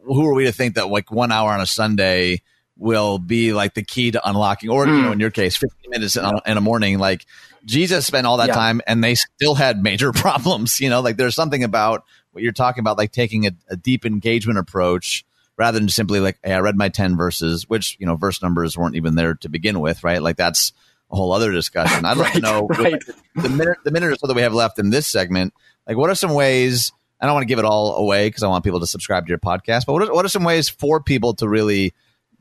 [0.05, 2.41] who are we to think that like one hour on a Sunday
[2.75, 5.13] will be like the key to unlocking, or, you know, hmm.
[5.13, 6.99] in your case, 15 minutes in, a- in a morning?
[6.99, 7.25] Like
[7.65, 8.53] Jesus spent all that Yeah.
[8.55, 10.79] time and they still had major problems.
[10.79, 14.05] You know, like there's something about what you're talking about, like taking a, a deep
[14.05, 15.25] engagement approach
[15.57, 18.77] rather than simply like, hey, I read my 10 verses, which, you know, verse numbers
[18.77, 20.21] weren't even there to begin with, right?
[20.21, 20.71] Like that's
[21.09, 22.05] a whole other discussion.
[22.05, 23.01] I'd love to Right, know right.
[23.35, 25.55] the minute, the minute or so that we have left in this segment,
[25.87, 28.47] like what are some ways, I don't want to give it all away because I
[28.47, 31.01] want people to subscribe to your podcast, but what are, what are some ways for
[31.01, 31.93] people to really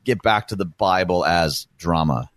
[0.03, 2.29] get back to the Bible as drama?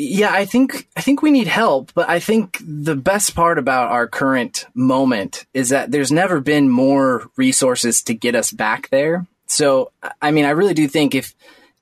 [0.00, 3.90] Yeah, I think I think we need help, but I think the best part about
[3.90, 9.26] our current moment is that there's never been more resources to get us back there.
[9.46, 9.90] So,
[10.22, 11.34] I mean, I really do think if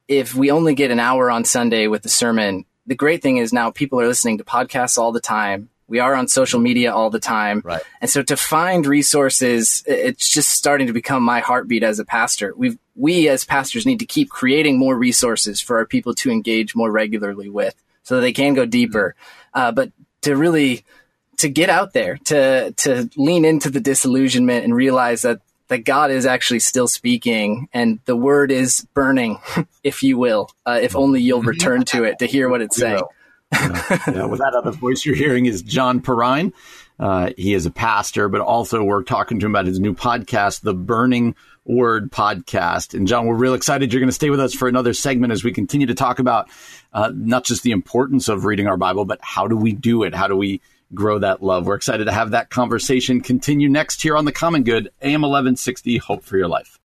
[0.08, 3.52] if we only get an hour on Sunday with the sermon, the great thing is
[3.52, 5.68] now people are listening to podcasts all the time.
[5.88, 7.62] We are on social media all the time.
[7.64, 7.82] Right.
[8.00, 12.52] And so to find resources, it's just starting to become my heartbeat as a pastor.
[12.56, 16.74] We we as pastors need to keep creating more resources for our people to engage
[16.74, 19.14] more regularly with so that they can go deeper.
[19.54, 20.84] Uh, but to really
[21.38, 26.10] to get out there, to to lean into the disillusionment and realize that that God
[26.10, 29.38] is actually still speaking and the word is burning,
[29.82, 33.02] if you will, uh, if only you'll return to it to hear what it's saying.
[34.08, 36.52] well, that other voice you're hearing is John Perrine.
[36.98, 40.62] Uh, he is a pastor, but also we're talking to him about his new podcast,
[40.62, 41.34] the Burning
[41.64, 42.94] Word Podcast.
[42.94, 45.44] And John, we're real excited you're going to stay with us for another segment as
[45.44, 46.48] we continue to talk about
[46.92, 50.14] uh, not just the importance of reading our Bible, but how do we do it?
[50.14, 50.60] How do we
[50.94, 51.66] grow that love?
[51.66, 55.98] We're excited to have that conversation continue next here on the Common Good, AM 1160,
[55.98, 56.78] Hope for Your Life.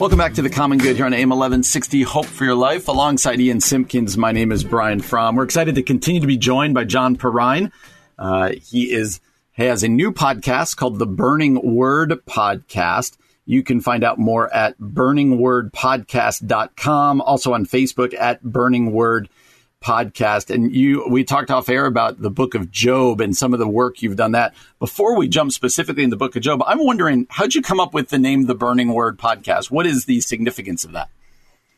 [0.00, 2.88] Welcome back to the Common Good here on AM 1160 Hope for Your Life.
[2.88, 5.36] Alongside Ian Simpkins, my name is Brian Fromm.
[5.36, 7.70] We're excited to continue to be joined by John Perrine.
[8.18, 9.20] Uh, he is
[9.52, 13.18] has a new podcast called the Burning Word Podcast.
[13.44, 19.32] You can find out more at burningwordpodcast.com, also on Facebook at Burning Word podcast
[20.50, 23.68] and you we talked off air about the book of job and some of the
[23.68, 27.26] work you've done that before we jump specifically in the book of job i'm wondering
[27.30, 30.84] how'd you come up with the name the burning word podcast what is the significance
[30.84, 31.08] of that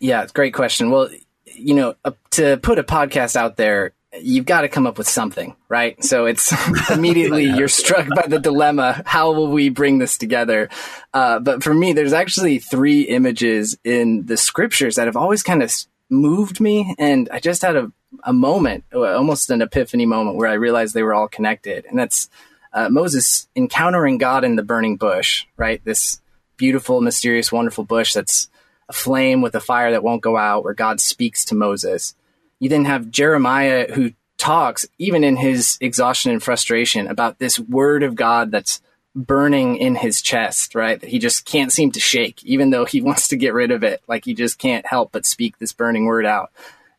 [0.00, 0.90] Yeah, it's a great question.
[0.90, 1.10] Well,
[1.44, 5.08] you know, uh, to put a podcast out there, you've got to come up with
[5.08, 6.02] something, right?
[6.02, 6.52] So it's
[6.90, 9.02] immediately you're struck by the dilemma.
[9.06, 10.70] How will we bring this together?
[11.14, 15.62] Uh, but for me, there's actually three images in the scriptures that have always kind
[15.62, 15.72] of
[16.12, 16.94] moved me.
[16.98, 17.90] And I just had a,
[18.22, 21.86] a moment, uh, almost an epiphany moment where I realized they were all connected.
[21.86, 22.28] And that's
[22.72, 25.82] uh, Moses encountering God in the burning bush, right?
[25.84, 26.20] This
[26.56, 28.48] beautiful, mysterious, wonderful bush that's
[28.88, 32.14] a flame with a fire that won't go out, where God speaks to Moses.
[32.60, 38.02] You then have Jeremiah who talks, even in his exhaustion and frustration, about this word
[38.02, 38.80] of God that's
[39.14, 41.00] burning in his chest, right?
[41.00, 43.82] That he just can't seem to shake, even though he wants to get rid of
[43.82, 44.02] it.
[44.06, 46.50] Like he just can't help but speak this burning word out.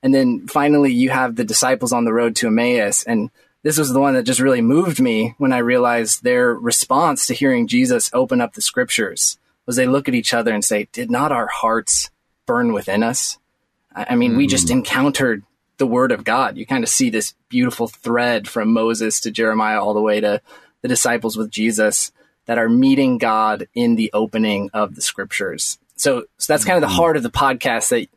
[0.02, 3.04] And then finally, you have the disciples on the road to Emmaus.
[3.04, 3.32] And
[3.64, 7.34] this was the one that just really moved me when I realized their response to
[7.34, 11.10] hearing Jesus open up the scriptures was they look at each other and say, Did
[11.10, 12.12] not our hearts
[12.46, 13.38] burn within us?
[13.96, 14.80] I I mean, we just mm-hmm.
[14.80, 15.44] encountered
[15.78, 16.58] the word of God.
[16.58, 20.42] You kind of see this beautiful thread from Moses to Jeremiah all the way to
[20.84, 22.12] the disciples with Jesus
[22.46, 25.80] that are meeting God in the opening of the scriptures.
[25.96, 28.10] So, so that's kind of the heart of the podcast that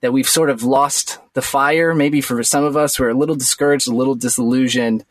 [0.00, 1.94] that we've sort of lost the fire.
[1.94, 5.04] Maybe for some of us, we're a little discouraged, a little disillusioned,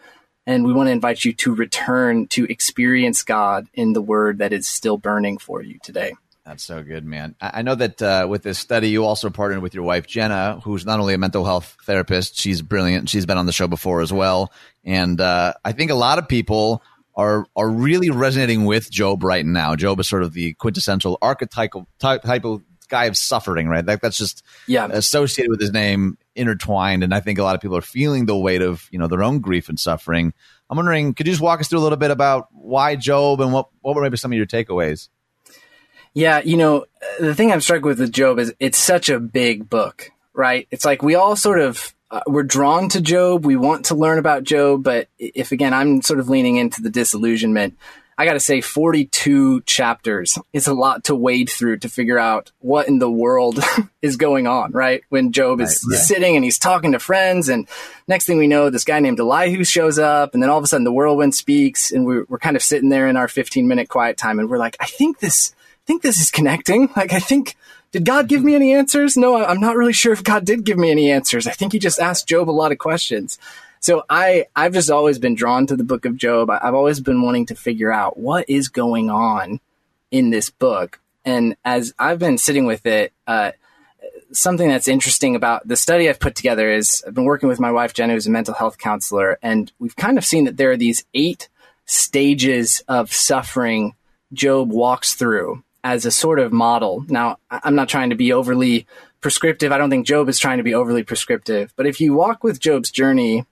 [0.45, 4.51] and we want to invite you to return to experience God in the word that
[4.51, 6.13] is still burning for you today.
[6.45, 7.35] That's so good, man.
[7.39, 10.59] I I know that uh, with this study, you also partnered with your wife, Jenna,
[10.63, 13.09] who's not only a mental health therapist, she's brilliant.
[13.09, 14.51] She's been on the show before as well.
[14.83, 16.81] And uh, I think a lot of people
[17.15, 19.75] are are really resonating with Job right now.
[19.75, 23.85] Job is sort of the quintessential archetypal type, type of guy of suffering, right?
[23.85, 24.87] Like that's just Yeah.
[24.91, 27.03] associated with his name, intertwined.
[27.03, 29.23] And I think a lot of people are feeling the weight of you know their
[29.23, 30.33] own grief and suffering.
[30.69, 33.51] I'm wondering, could you just walk us through a little bit about why Job and
[33.53, 35.09] what what were maybe some of your takeaways?
[36.13, 36.85] Yeah, you know,
[37.19, 40.67] the thing I'm struck with with Job is it's such a big book, right?
[40.71, 43.45] It's like we all sort of uh, we're drawn to Job.
[43.45, 46.89] We want to learn about Job, but if again, I'm sort of leaning into the
[46.89, 47.77] disillusionment.
[48.17, 52.51] I got to say, 42 chapters is a lot to wade through to figure out
[52.59, 53.59] what in the world
[54.01, 55.01] is going on, right?
[55.09, 57.67] When Job is right, sitting and he's talking to friends, and
[58.07, 60.67] next thing we know, this guy named Elihu shows up, and then all of a
[60.67, 63.89] sudden the whirlwind speaks, and we're, we're kind of sitting there in our 15 minute
[63.89, 66.89] quiet time, and we're like, I think this, I think this is connecting.
[66.95, 67.55] Like, I think,
[67.91, 69.17] did God give me any answers?
[69.17, 71.47] No, I'm not really sure if God did give me any answers.
[71.47, 73.37] I think he just asked Job a lot of questions.
[73.81, 76.49] So I, I've just always been drawn to the book of Job.
[76.49, 79.59] I've always been wanting to figure out what is going on
[80.11, 80.99] in this book.
[81.25, 83.51] And as I've been sitting with it, uh,
[84.31, 87.71] something that's interesting about the study I've put together is I've been working with my
[87.71, 90.77] wife, Jenna, who's a mental health counselor, and we've kind of seen that there are
[90.77, 91.49] these eight
[91.85, 93.95] stages of suffering
[94.31, 97.05] Job walks through as a sort of model.
[97.07, 98.85] Now, I'm not trying to be overly
[99.19, 99.71] prescriptive.
[99.71, 101.73] I don't think Job is trying to be overly prescriptive.
[101.75, 103.45] But if you walk with Job's journey,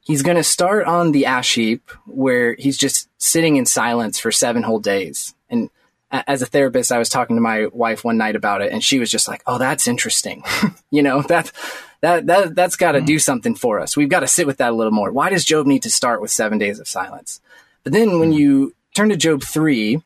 [0.00, 4.32] he's going to start on the ash heap where he's just sitting in silence for
[4.32, 5.34] seven whole days.
[5.48, 5.70] And
[6.10, 8.98] as a therapist, I was talking to my wife one night about it, and she
[8.98, 10.42] was just like, "Oh, that's interesting.
[10.90, 11.52] you know that
[12.00, 13.06] that that that's got to mm-hmm.
[13.06, 13.96] do something for us.
[13.96, 15.12] We've got to sit with that a little more.
[15.12, 17.40] Why does Job need to start with seven days of silence?"
[17.84, 18.38] But then when mm-hmm.
[18.38, 20.02] you turn to Job three,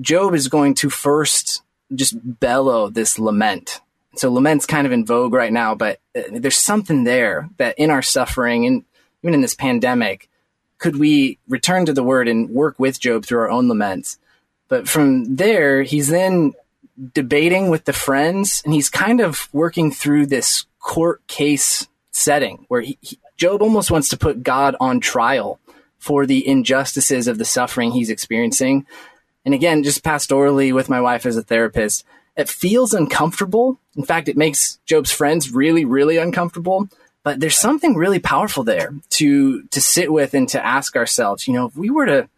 [0.00, 1.62] Job is going to first
[1.94, 3.80] just bellow this lament.
[4.16, 7.90] So lament's kind of in vogue right now, but uh, there's something there that in
[7.90, 8.84] our suffering and
[9.22, 10.28] even in this pandemic,
[10.78, 14.18] could we return to the word and work with Job through our own laments?
[14.68, 16.54] But from there, he's then
[17.14, 22.80] debating with the friends and he's kind of working through this court case setting where
[22.80, 25.60] he, he, Job almost wants to put God on trial
[25.98, 28.86] for the injustices of the suffering he's experiencing.
[29.48, 32.04] And again, just pastorally with my wife as a therapist,
[32.36, 33.80] it feels uncomfortable.
[33.96, 36.90] In fact, it makes Job's friends really, really uncomfortable
[37.22, 41.54] but there's something really powerful there to to sit with and to ask ourselves you
[41.54, 42.28] know if we were to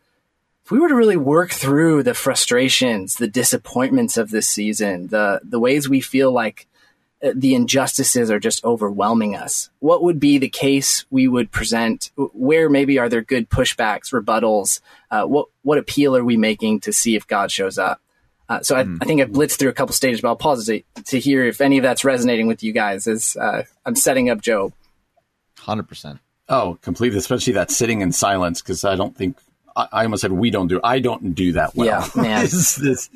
[0.65, 5.41] if we were to really work through the frustrations the disappointments of this season the
[5.43, 6.67] the ways we feel like
[7.35, 12.69] the injustices are just overwhelming us what would be the case we would present where
[12.71, 17.15] maybe are there good pushbacks rebuttals uh, what what appeal are we making to see
[17.15, 18.01] if god shows up
[18.51, 18.99] uh, so I, mm.
[19.01, 21.61] I, think I've blitzed through a couple stages, but I'll pause to, to hear if
[21.61, 24.73] any of that's resonating with you guys as uh, I'm setting up Job.
[25.57, 26.19] Hundred percent.
[26.49, 27.17] Oh, completely.
[27.17, 29.39] Especially that sitting in silence because I don't think
[29.77, 30.81] I, I, almost said we don't do.
[30.83, 31.87] I don't do that well.
[31.87, 32.41] Yeah, man.
[32.43, 33.09] this, this,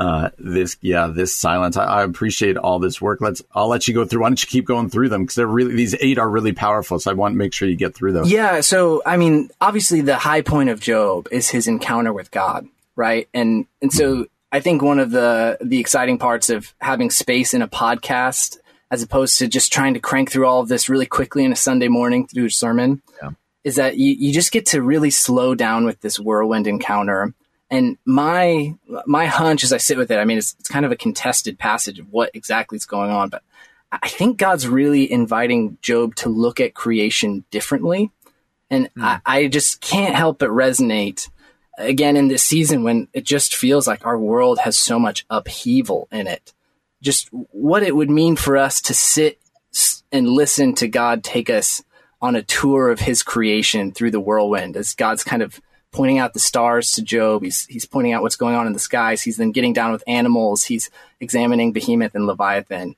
[0.00, 1.76] uh, this, yeah, this silence.
[1.76, 3.20] I, I, appreciate all this work.
[3.20, 3.42] Let's.
[3.54, 4.22] I'll let you go through.
[4.22, 6.98] Why don't you keep going through them because they're really these eight are really powerful.
[6.98, 8.30] So I want to make sure you get through those.
[8.30, 8.62] Yeah.
[8.62, 13.28] So I mean, obviously, the high point of Job is his encounter with God, right?
[13.34, 14.26] And and so.
[14.52, 18.58] I think one of the the exciting parts of having space in a podcast
[18.90, 21.56] as opposed to just trying to crank through all of this really quickly in a
[21.56, 23.30] Sunday morning through a sermon, yeah.
[23.62, 27.32] is that you, you just get to really slow down with this whirlwind encounter.
[27.70, 28.74] And my
[29.06, 31.58] my hunch as I sit with it, I mean, it's, it's kind of a contested
[31.58, 33.42] passage of what exactly is going on, but
[33.92, 38.10] I think God's really inviting Job to look at creation differently.
[38.70, 39.02] And mm.
[39.02, 41.28] I, I just can't help but resonate
[41.78, 46.08] again in this season when it just feels like our world has so much upheaval
[46.12, 46.52] in it
[47.02, 49.38] just what it would mean for us to sit
[50.12, 51.82] and listen to God take us
[52.20, 55.60] on a tour of his creation through the whirlwind as God's kind of
[55.92, 57.42] pointing out the stars to Job.
[57.42, 59.22] He's, he's pointing out what's going on in the skies.
[59.22, 60.64] He's then getting down with animals.
[60.64, 62.96] He's examining Behemoth and Leviathan.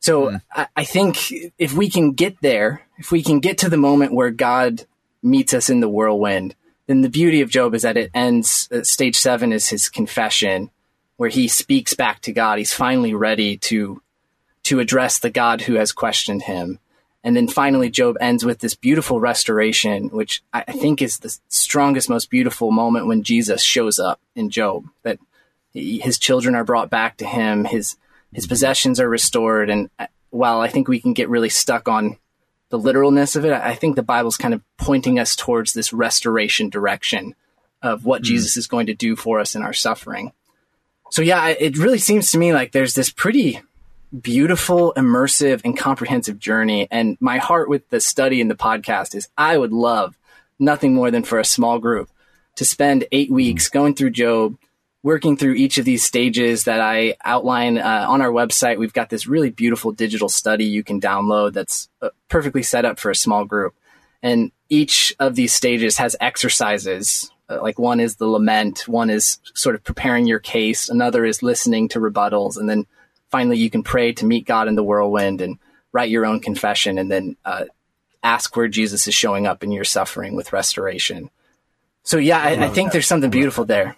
[0.00, 0.42] So mm.
[0.54, 4.14] I, I think if we can get there, if we can get to the moment
[4.14, 4.86] where God
[5.22, 6.54] meets us in the whirlwind,
[6.86, 10.70] then the beauty of Job is that it ends, uh, stage seven is his confession
[11.16, 12.58] where he speaks back to God.
[12.58, 14.00] He's finally ready to
[14.64, 16.78] to address the God who has questioned him.
[17.28, 22.08] And then finally, Job ends with this beautiful restoration, which I think is the strongest,
[22.08, 24.86] most beautiful moment when Jesus shows up in Job.
[25.02, 25.18] That
[25.74, 27.96] his children are brought back to him, his
[28.32, 29.68] his possessions are restored.
[29.68, 32.16] And uh, while I think we can get really stuck on
[32.70, 36.70] the literalness of it, I think the Bible's kind of pointing us towards this restoration
[36.70, 37.34] direction
[37.82, 38.24] of what mm.
[38.24, 40.32] Jesus is going to do for us in our suffering.
[41.10, 43.60] So yeah, it really seems to me like there's this pretty
[44.20, 46.88] beautiful, immersive, and comprehensive journey.
[46.90, 50.16] And my heart with the study and the podcast is I would love
[50.58, 52.10] nothing more than for a small group
[52.56, 54.56] to spend eight weeks going through Job,
[55.02, 58.78] working through each of these stages that I outline uh, on our website.
[58.78, 62.98] We've got this really beautiful digital study you can download that's uh, perfectly set up
[62.98, 63.74] for a small group.
[64.22, 69.38] And each of these stages has exercises uh, like one is the lament, one is
[69.54, 72.86] sort of preparing your case, another is listening to rebuttals, and then
[73.30, 75.40] finally you can pray to meet God in the whirlwind.
[75.40, 75.58] And
[75.92, 77.64] write your own confession and then uh,
[78.22, 81.30] ask where Jesus is showing up in your suffering with restoration.
[82.02, 83.96] So yeah, I, I think there's something beautiful there.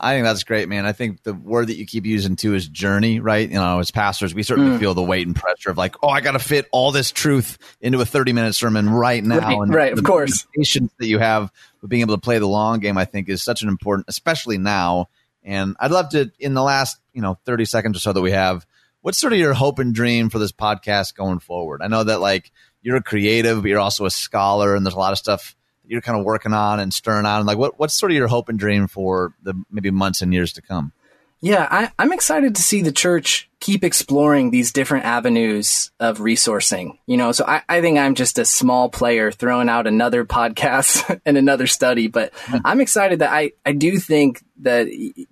[0.00, 0.84] I think that's great, man.
[0.84, 3.48] I think the word that you keep using too is journey, right?
[3.48, 4.80] You know, as pastors, we certainly mm.
[4.80, 7.56] feel the weight and pressure of like, oh, I got to fit all this truth
[7.80, 9.38] into a 30 minute sermon right now.
[9.38, 10.48] Right, and right of course.
[10.56, 13.44] Patience that you have with being able to play the long game, I think, is
[13.44, 15.08] such an important, especially now.
[15.42, 18.32] And I'd love to, in the last, you know, 30 seconds or so that we
[18.32, 18.66] have,
[19.00, 21.80] what's sort of your hope and dream for this podcast going forward?
[21.82, 24.98] I know that like you're a creative, but you're also a scholar, and there's a
[24.98, 25.56] lot of stuff
[25.90, 27.44] you're kind of working on and stirring on?
[27.44, 30.52] Like, what what's sort of your hope and dream for the maybe months and years
[30.54, 30.92] to come?
[31.42, 36.98] Yeah, I, I'm excited to see the church keep exploring these different avenues of resourcing.
[37.06, 41.20] You know, so I, I think I'm just a small player throwing out another podcast
[41.24, 42.32] and another study, but.
[42.64, 44.88] I'm excited that I, I do think that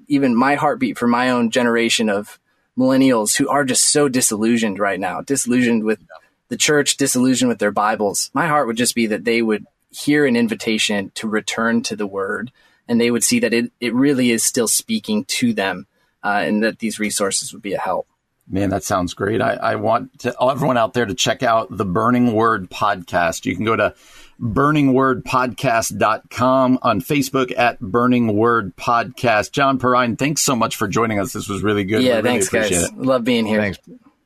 [0.07, 2.39] even my heartbeat for my own generation of
[2.77, 6.01] millennials who are just so disillusioned right now, disillusioned with
[6.49, 8.31] the church, disillusioned with their Bibles.
[8.33, 12.07] My heart would just be that they would hear an invitation to return to the
[12.07, 12.51] word
[12.87, 15.87] and they would see that it, it really is still speaking to them
[16.23, 18.09] uh, and that these resources would be a help.
[18.51, 19.43] Man, that sounds great.
[19.43, 23.45] I, I want to, everyone out there to check out the Burning Word podcast.
[23.45, 23.95] You can go to
[24.41, 29.53] burningwordpodcast.com on Facebook at Burning Word Podcast.
[29.53, 31.35] John Perrine, thanks so much for joining us.
[31.35, 32.03] This was really good.
[32.03, 32.71] Yeah, really thanks, guys.
[32.71, 32.97] It.
[32.97, 33.61] Love being here.
[33.61, 33.79] Thanks.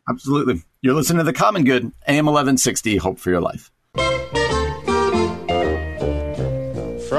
[0.09, 0.63] Absolutely.
[0.83, 3.73] You're listening to The Common Good, AM 1160, Hope for Your Life.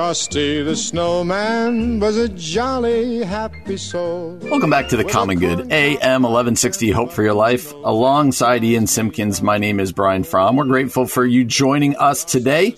[0.03, 4.37] Frosty the Snowman was a jolly, happy soul.
[4.41, 7.71] Welcome back to the Common Good, AM 1160 Hope for Your Life.
[7.71, 10.57] Alongside Ian Simpkins, my name is Brian Fromm.
[10.57, 12.75] We're grateful for you joining us today.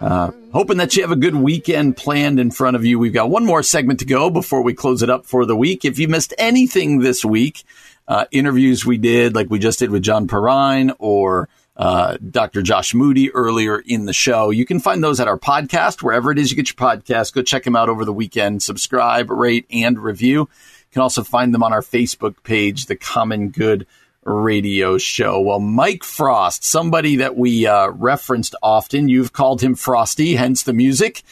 [0.00, 2.98] Uh, hoping that you have a good weekend planned in front of you.
[2.98, 5.84] We've got one more segment to go before we close it up for the week.
[5.84, 7.64] If you missed anything this week,
[8.08, 11.50] uh, interviews we did, like we just did with John Perrine or
[11.82, 12.62] uh, Dr.
[12.62, 14.50] Josh Moody earlier in the show.
[14.50, 17.34] You can find those at our podcast, wherever it is you get your podcast.
[17.34, 18.62] Go check them out over the weekend.
[18.62, 20.42] Subscribe, rate, and review.
[20.42, 20.48] You
[20.92, 23.88] can also find them on our Facebook page, The Common Good
[24.22, 25.40] Radio Show.
[25.40, 30.72] Well, Mike Frost, somebody that we uh, referenced often, you've called him Frosty, hence the
[30.72, 31.24] music.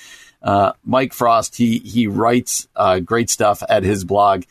[0.43, 4.43] Uh, Mike Frost, he he writes uh, great stuff at his blog.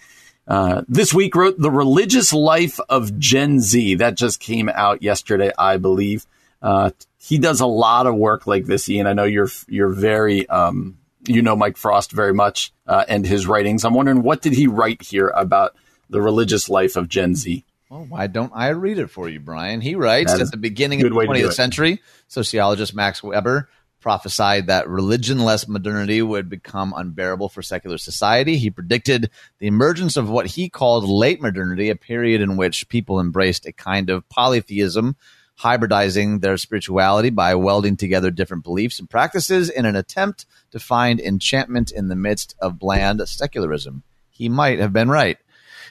[0.50, 3.96] Uh, this week wrote The Religious Life of Gen Z.
[3.96, 6.26] That just came out yesterday, I believe.
[6.60, 6.90] Uh,
[7.20, 9.06] he does a lot of work like this, Ian.
[9.06, 10.98] I know you're you're very um,
[11.28, 13.86] you know Mike Frost very much uh, and his writings.
[13.86, 15.76] I'm wondering what did he write here about
[16.10, 17.64] the religious life of Gen Z?
[17.90, 19.82] Well, why don't I read it for you, Brian?
[19.82, 23.70] He writes at the beginning of the 20th century, sociologist Max Weber
[24.00, 28.58] prophesied that religionless modernity would become unbearable for secular society.
[28.58, 29.30] He predicted
[29.60, 33.74] the emergence of what he called late modernity, a period in which people embraced a
[33.74, 35.16] kind of polytheism,
[35.60, 41.20] hybridizing their spirituality by welding together different beliefs and practices in an attempt to find
[41.20, 44.04] enchantment in the midst of bland secularism.
[44.30, 45.38] He might have been right.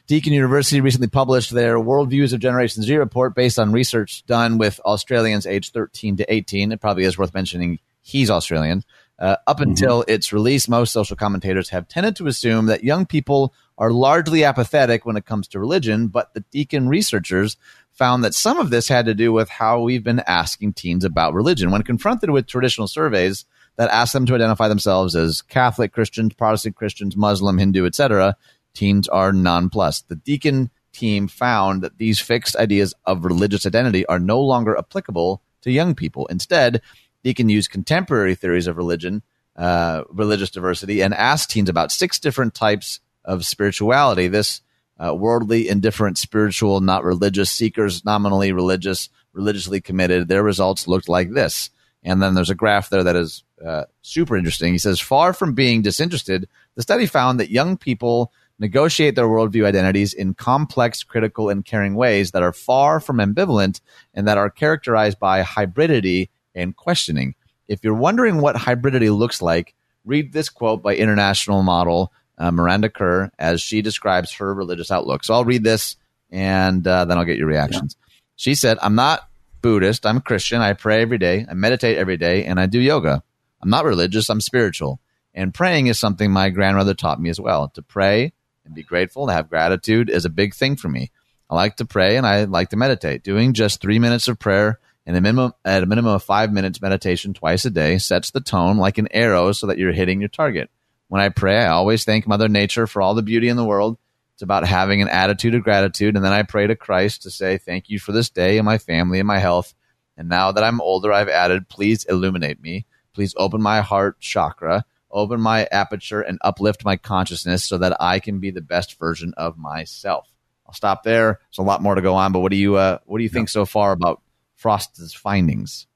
[0.06, 4.80] Deakin University recently published their Worldviews of Generation Z report based on research done with
[4.80, 6.72] Australians aged 13 to 18.
[6.72, 7.78] It probably is worth mentioning
[8.08, 8.84] He's Australian.
[9.18, 9.70] Uh, up mm-hmm.
[9.70, 14.44] until its release, most social commentators have tended to assume that young people are largely
[14.44, 17.58] apathetic when it comes to religion, but the Deakin researchers
[17.92, 21.34] found that some of this had to do with how we've been asking teens about
[21.34, 21.70] religion.
[21.70, 23.44] When confronted with traditional surveys
[23.76, 28.36] that ask them to identify themselves as Catholic Christians, Protestant Christians, Muslim, Hindu, etc.,
[28.72, 30.08] teens are nonplussed.
[30.08, 35.42] The Deakin team found that these fixed ideas of religious identity are no longer applicable
[35.62, 36.26] to young people.
[36.26, 36.80] Instead,
[37.24, 39.22] Deakin use contemporary theories of religion,
[39.56, 44.28] uh, religious diversity, and ask teens about six different types of spirituality.
[44.28, 44.60] This
[44.98, 50.28] uh, worldly, indifferent, spiritual, not religious, seekers, nominally religious, religiously committed.
[50.28, 51.70] Their results looked like this.
[52.02, 54.72] And then there's a graph there that is uh, super interesting.
[54.72, 59.64] He says, far from being disinterested, the study found that young people negotiate their worldview
[59.64, 63.80] identities in complex, critical, and caring ways that are far from ambivalent
[64.14, 67.34] and that are characterized by hybridity and questioning.
[67.68, 72.88] If you're wondering what hybridity looks like, read this quote by international model uh, Miranda
[72.88, 75.24] Kerr as she describes her religious outlook.
[75.24, 75.96] So I'll read this
[76.30, 77.96] and uh, then I'll get your reactions.
[77.98, 78.14] Yeah.
[78.36, 79.28] She said, I'm not
[79.60, 80.06] Buddhist.
[80.06, 80.60] I'm a Christian.
[80.60, 81.44] I pray every day.
[81.48, 83.22] I meditate every day and I do yoga.
[83.60, 84.28] I'm not religious.
[84.28, 85.00] I'm spiritual.
[85.34, 87.68] And praying is something my grandmother taught me as well.
[87.70, 88.32] To pray
[88.64, 91.10] and be grateful to have gratitude is a big thing for me.
[91.50, 93.24] I like to pray and I like to meditate.
[93.24, 94.78] Doing just three minutes of prayer
[95.08, 98.42] and a minimum at a minimum of five minutes meditation twice a day sets the
[98.42, 100.70] tone like an arrow so that you're hitting your target.
[101.08, 103.96] When I pray, I always thank Mother Nature for all the beauty in the world.
[104.34, 106.14] It's about having an attitude of gratitude.
[106.14, 108.76] And then I pray to Christ to say, Thank you for this day and my
[108.76, 109.74] family and my health.
[110.18, 112.84] And now that I'm older, I've added, Please illuminate me.
[113.14, 118.20] Please open my heart chakra, open my aperture, and uplift my consciousness so that I
[118.20, 120.28] can be the best version of myself.
[120.66, 121.40] I'll stop there.
[121.48, 123.30] There's a lot more to go on, but what do you uh, what do you
[123.30, 124.20] think so far about
[124.58, 125.86] Frost's findings?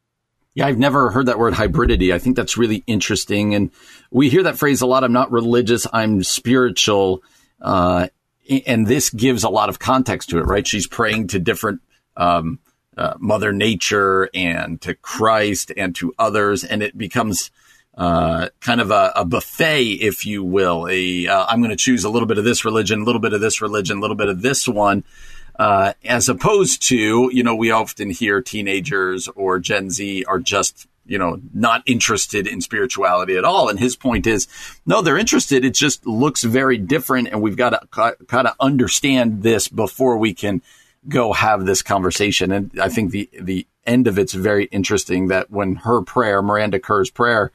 [0.54, 2.14] Yeah, I've never heard that word hybridity.
[2.14, 3.54] I think that's really interesting.
[3.54, 3.70] And
[4.10, 5.02] we hear that phrase a lot.
[5.02, 7.22] I'm not religious, I'm spiritual.
[7.60, 8.08] Uh,
[8.66, 10.66] and this gives a lot of context to it, right?
[10.66, 11.80] She's praying to different
[12.16, 12.60] um,
[12.96, 17.50] uh, Mother Nature and to Christ and to others, and it becomes
[17.96, 20.86] uh, kind of a, a, buffet, if you will.
[20.88, 23.32] A uh, I'm going to choose a little bit of this religion, a little bit
[23.32, 25.04] of this religion, a little bit of this one,
[25.62, 30.88] uh, as opposed to you know we often hear teenagers or Gen Z are just
[31.04, 33.68] you know, not interested in spirituality at all.
[33.68, 34.46] And his point is,
[34.86, 35.64] no, they're interested.
[35.64, 37.28] It just looks very different.
[37.28, 40.62] And we've got to kind of understand this before we can
[41.08, 42.52] go have this conversation.
[42.52, 46.78] And I think the, the end of it's very interesting that when her prayer, Miranda
[46.78, 47.50] Kerr's prayer,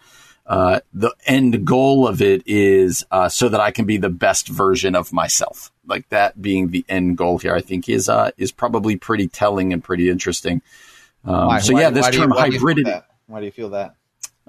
[0.46, 4.50] uh, the end goal of it is uh, so that I can be the best
[4.50, 5.72] version of myself.
[5.88, 9.74] Like that being the end goal here, I think is uh, is probably pretty telling
[9.74, 10.62] and pretty interesting.
[11.26, 13.04] Um, so yeah, this term hybridity.
[13.28, 13.96] Why do you feel that?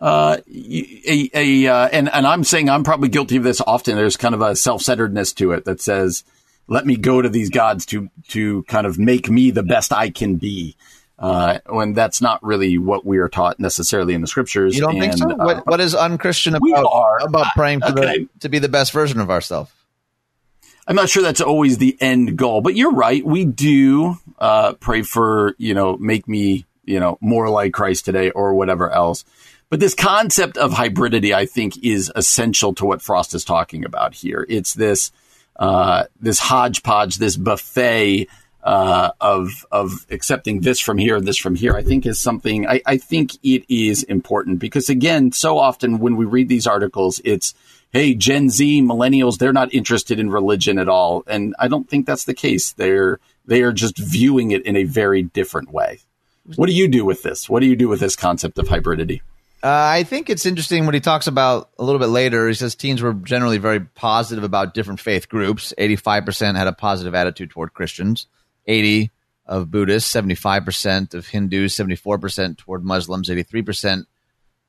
[0.01, 3.97] Uh, a, a uh, and and I'm saying I'm probably guilty of this often.
[3.97, 6.23] There's kind of a self-centeredness to it that says,
[6.69, 10.11] "Let me go to these gods to to kind of make me the best I
[10.11, 10.77] can be."
[11.19, 14.77] Uh, when that's not really what we are taught necessarily in the scriptures.
[14.77, 15.27] You don't and, think so?
[15.27, 16.87] what, uh, what is unchristian about
[17.23, 18.19] about praying for okay.
[18.19, 19.73] the, to be the best version of ourselves?
[20.89, 23.25] I'm not sure that's always the end goal, but you're right.
[23.25, 28.31] We do uh, pray for you know make me you know, more like Christ today
[28.31, 29.25] or whatever else.
[29.69, 34.15] But this concept of hybridity, I think, is essential to what Frost is talking about
[34.15, 34.47] here.
[34.49, 35.13] It's this
[35.57, 38.29] uh, this hodgepodge, this buffet
[38.65, 41.77] uh, of of accepting this from here and this from here.
[41.77, 42.67] I think is something.
[42.67, 47.21] I, I think it is important because again, so often when we read these articles,
[47.25, 47.53] it's
[47.93, 52.07] hey, Gen Z, millennials, they're not interested in religion at all, and I don't think
[52.07, 52.73] that's the case.
[52.73, 56.01] They're they are just viewing it in a very different way.
[56.57, 57.49] What do you do with this?
[57.49, 59.21] What do you do with this concept of hybridity?
[59.63, 62.47] Uh, I think it's interesting what he talks about a little bit later.
[62.47, 65.75] He says teens were generally very positive about different faith groups.
[65.77, 68.29] 85% had a positive attitude toward Christians,
[68.67, 69.11] 80
[69.47, 74.07] of Buddhists, 75% of Hindus, 74% toward Muslims, 83%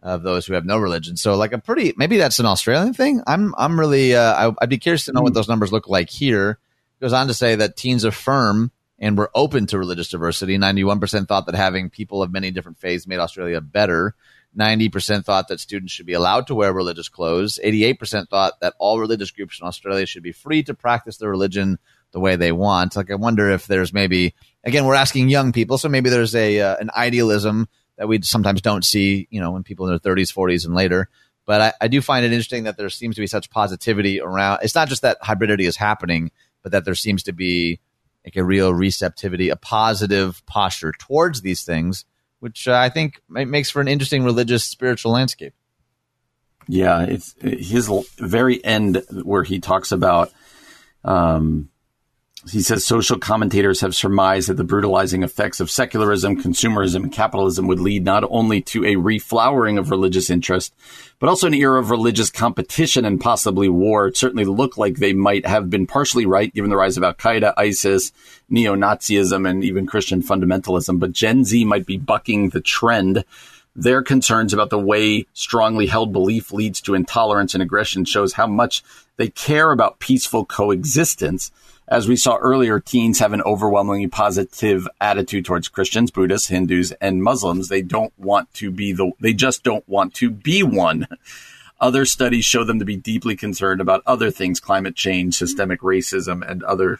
[0.01, 1.17] of those who have no religion.
[1.17, 3.21] So like a pretty maybe that's an Australian thing.
[3.27, 5.35] I'm I'm really uh, I, would be curious to know what hmm.
[5.35, 6.57] those numbers look like here.
[6.99, 10.57] He goes on to say that teens affirm and were open to religious diversity.
[10.57, 14.13] 91% thought that having people of many different faiths made Australia better.
[14.57, 17.59] 90% thought that students should be allowed to wear religious clothes.
[17.63, 21.77] 88% thought that all religious groups in Australia should be free to practice their religion
[22.11, 22.95] the way they want.
[22.95, 26.59] Like, I wonder if there's maybe, again, we're asking young people, so maybe there's a,
[26.59, 27.69] uh, an idealism
[27.99, 31.09] that we sometimes don't see, you know, when people in their 30s, 40s, and later.
[31.45, 34.59] But I, I do find it interesting that there seems to be such positivity around.
[34.63, 36.31] It's not just that hybridity is happening,
[36.63, 37.81] but that there seems to be
[38.23, 42.05] like a real receptivity, a positive posture towards these things,
[42.39, 45.53] which uh, I think makes for an interesting religious spiritual landscape.
[46.69, 50.31] Yeah, it's his very end where he talks about
[51.03, 51.69] um,
[52.47, 57.67] he says social commentators have surmised that the brutalizing effects of secularism, consumerism, and capitalism
[57.67, 60.73] would lead not only to a reflowering of religious interest,
[61.19, 64.07] but also an era of religious competition and possibly war.
[64.07, 67.13] It certainly looked like they might have been partially right, given the rise of Al
[67.13, 68.13] Qaeda, ISIS,
[68.49, 70.97] neo Nazism, and even Christian fundamentalism.
[70.97, 73.25] But Gen Z might be bucking the trend.
[73.81, 78.47] Their concerns about the way strongly held belief leads to intolerance and aggression shows how
[78.47, 78.83] much
[79.17, 81.51] they care about peaceful coexistence
[81.89, 87.23] as we saw earlier, teens have an overwhelmingly positive attitude towards Christians, Buddhists, Hindus, and
[87.23, 87.67] Muslims.
[87.67, 91.07] They don't want to be the, they just don't want to be one.
[91.81, 96.47] Other studies show them to be deeply concerned about other things, climate change, systemic racism,
[96.47, 96.99] and other.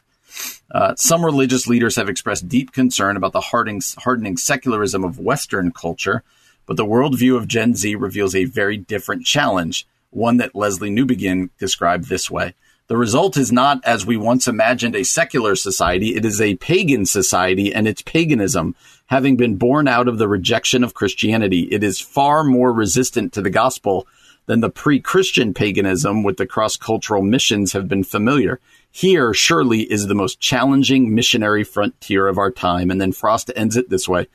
[0.72, 5.72] Uh, some religious leaders have expressed deep concern about the hardening, hardening secularism of Western
[5.72, 6.24] culture,
[6.70, 11.50] but the worldview of Gen Z reveals a very different challenge, one that Lesslie Newbigin
[11.58, 12.54] described this way.
[12.86, 16.10] The result is not, as we once imagined, a secular society.
[16.10, 18.76] It is a pagan society, and its paganism,
[19.08, 23.42] having been born out of the rejection of Christianity, it is far more resistant to
[23.42, 24.06] the gospel
[24.46, 28.60] than the pre Christian paganism with the cross cultural missions have been familiar.
[28.92, 32.92] Here, surely, is the most challenging missionary frontier of our time.
[32.92, 34.28] And then Frost ends it this way.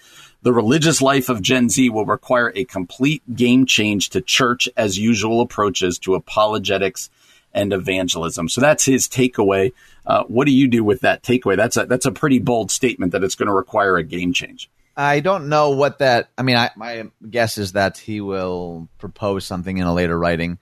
[0.45, 4.99] The religious life of Gen Z will require a complete game change to church as
[4.99, 7.09] usual approaches to apologetics
[7.55, 8.51] and evangelism.
[8.51, 9.73] So that's his takeaway.
[10.07, 11.57] Uh, what do you do with that takeaway?
[11.57, 14.69] That's a that's a pretty bold statement that it's going to require a game change.
[14.95, 16.29] I don't know what that.
[16.37, 20.59] I mean, I, my guess is that he will propose something in a later writing,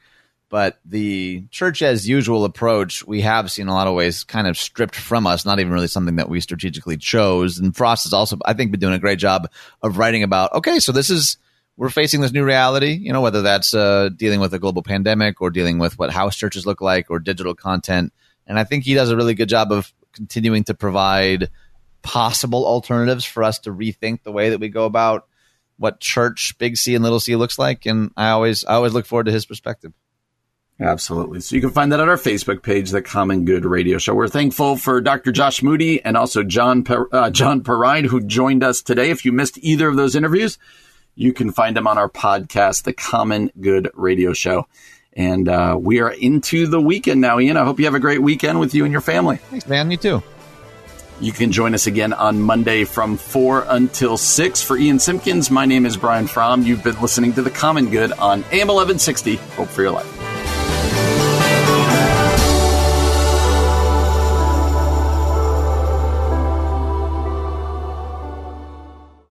[0.52, 4.58] but the church as usual approach we have seen a lot of ways kind of
[4.58, 5.46] stripped from us.
[5.46, 7.58] Not even really something that we strategically chose.
[7.58, 9.50] And Frost has also, I think, been doing a great job
[9.80, 10.52] of writing about.
[10.52, 11.38] Okay, so this is
[11.78, 12.92] we're facing this new reality.
[12.92, 16.36] You know, whether that's uh, dealing with a global pandemic or dealing with what house
[16.36, 18.12] churches look like or digital content.
[18.46, 21.48] And I think he does a really good job of continuing to provide
[22.02, 25.26] possible alternatives for us to rethink the way that we go about
[25.78, 27.86] what church big C and little C looks like.
[27.86, 29.94] And I always I always look forward to his perspective.
[30.80, 31.40] Absolutely.
[31.40, 34.14] So you can find that on our Facebook page, The Common Good Radio Show.
[34.14, 35.30] We're thankful for Dr.
[35.30, 39.10] Josh Moody and also John uh, John Perrine, who joined us today.
[39.10, 40.58] If you missed either of those interviews,
[41.14, 44.66] you can find them on our podcast, The Common Good Radio Show.
[45.14, 47.56] And uh, we are into the weekend now, Ian.
[47.56, 49.36] I hope you have a great weekend with you and your family.
[49.36, 49.90] Thanks, man.
[49.90, 50.22] You too.
[51.20, 54.62] You can join us again on Monday from 4 until 6.
[54.62, 56.62] For Ian Simpkins, my name is Brian Fromm.
[56.62, 59.36] You've been listening to The Common Good on AM 1160.
[59.36, 60.31] Hope for your life.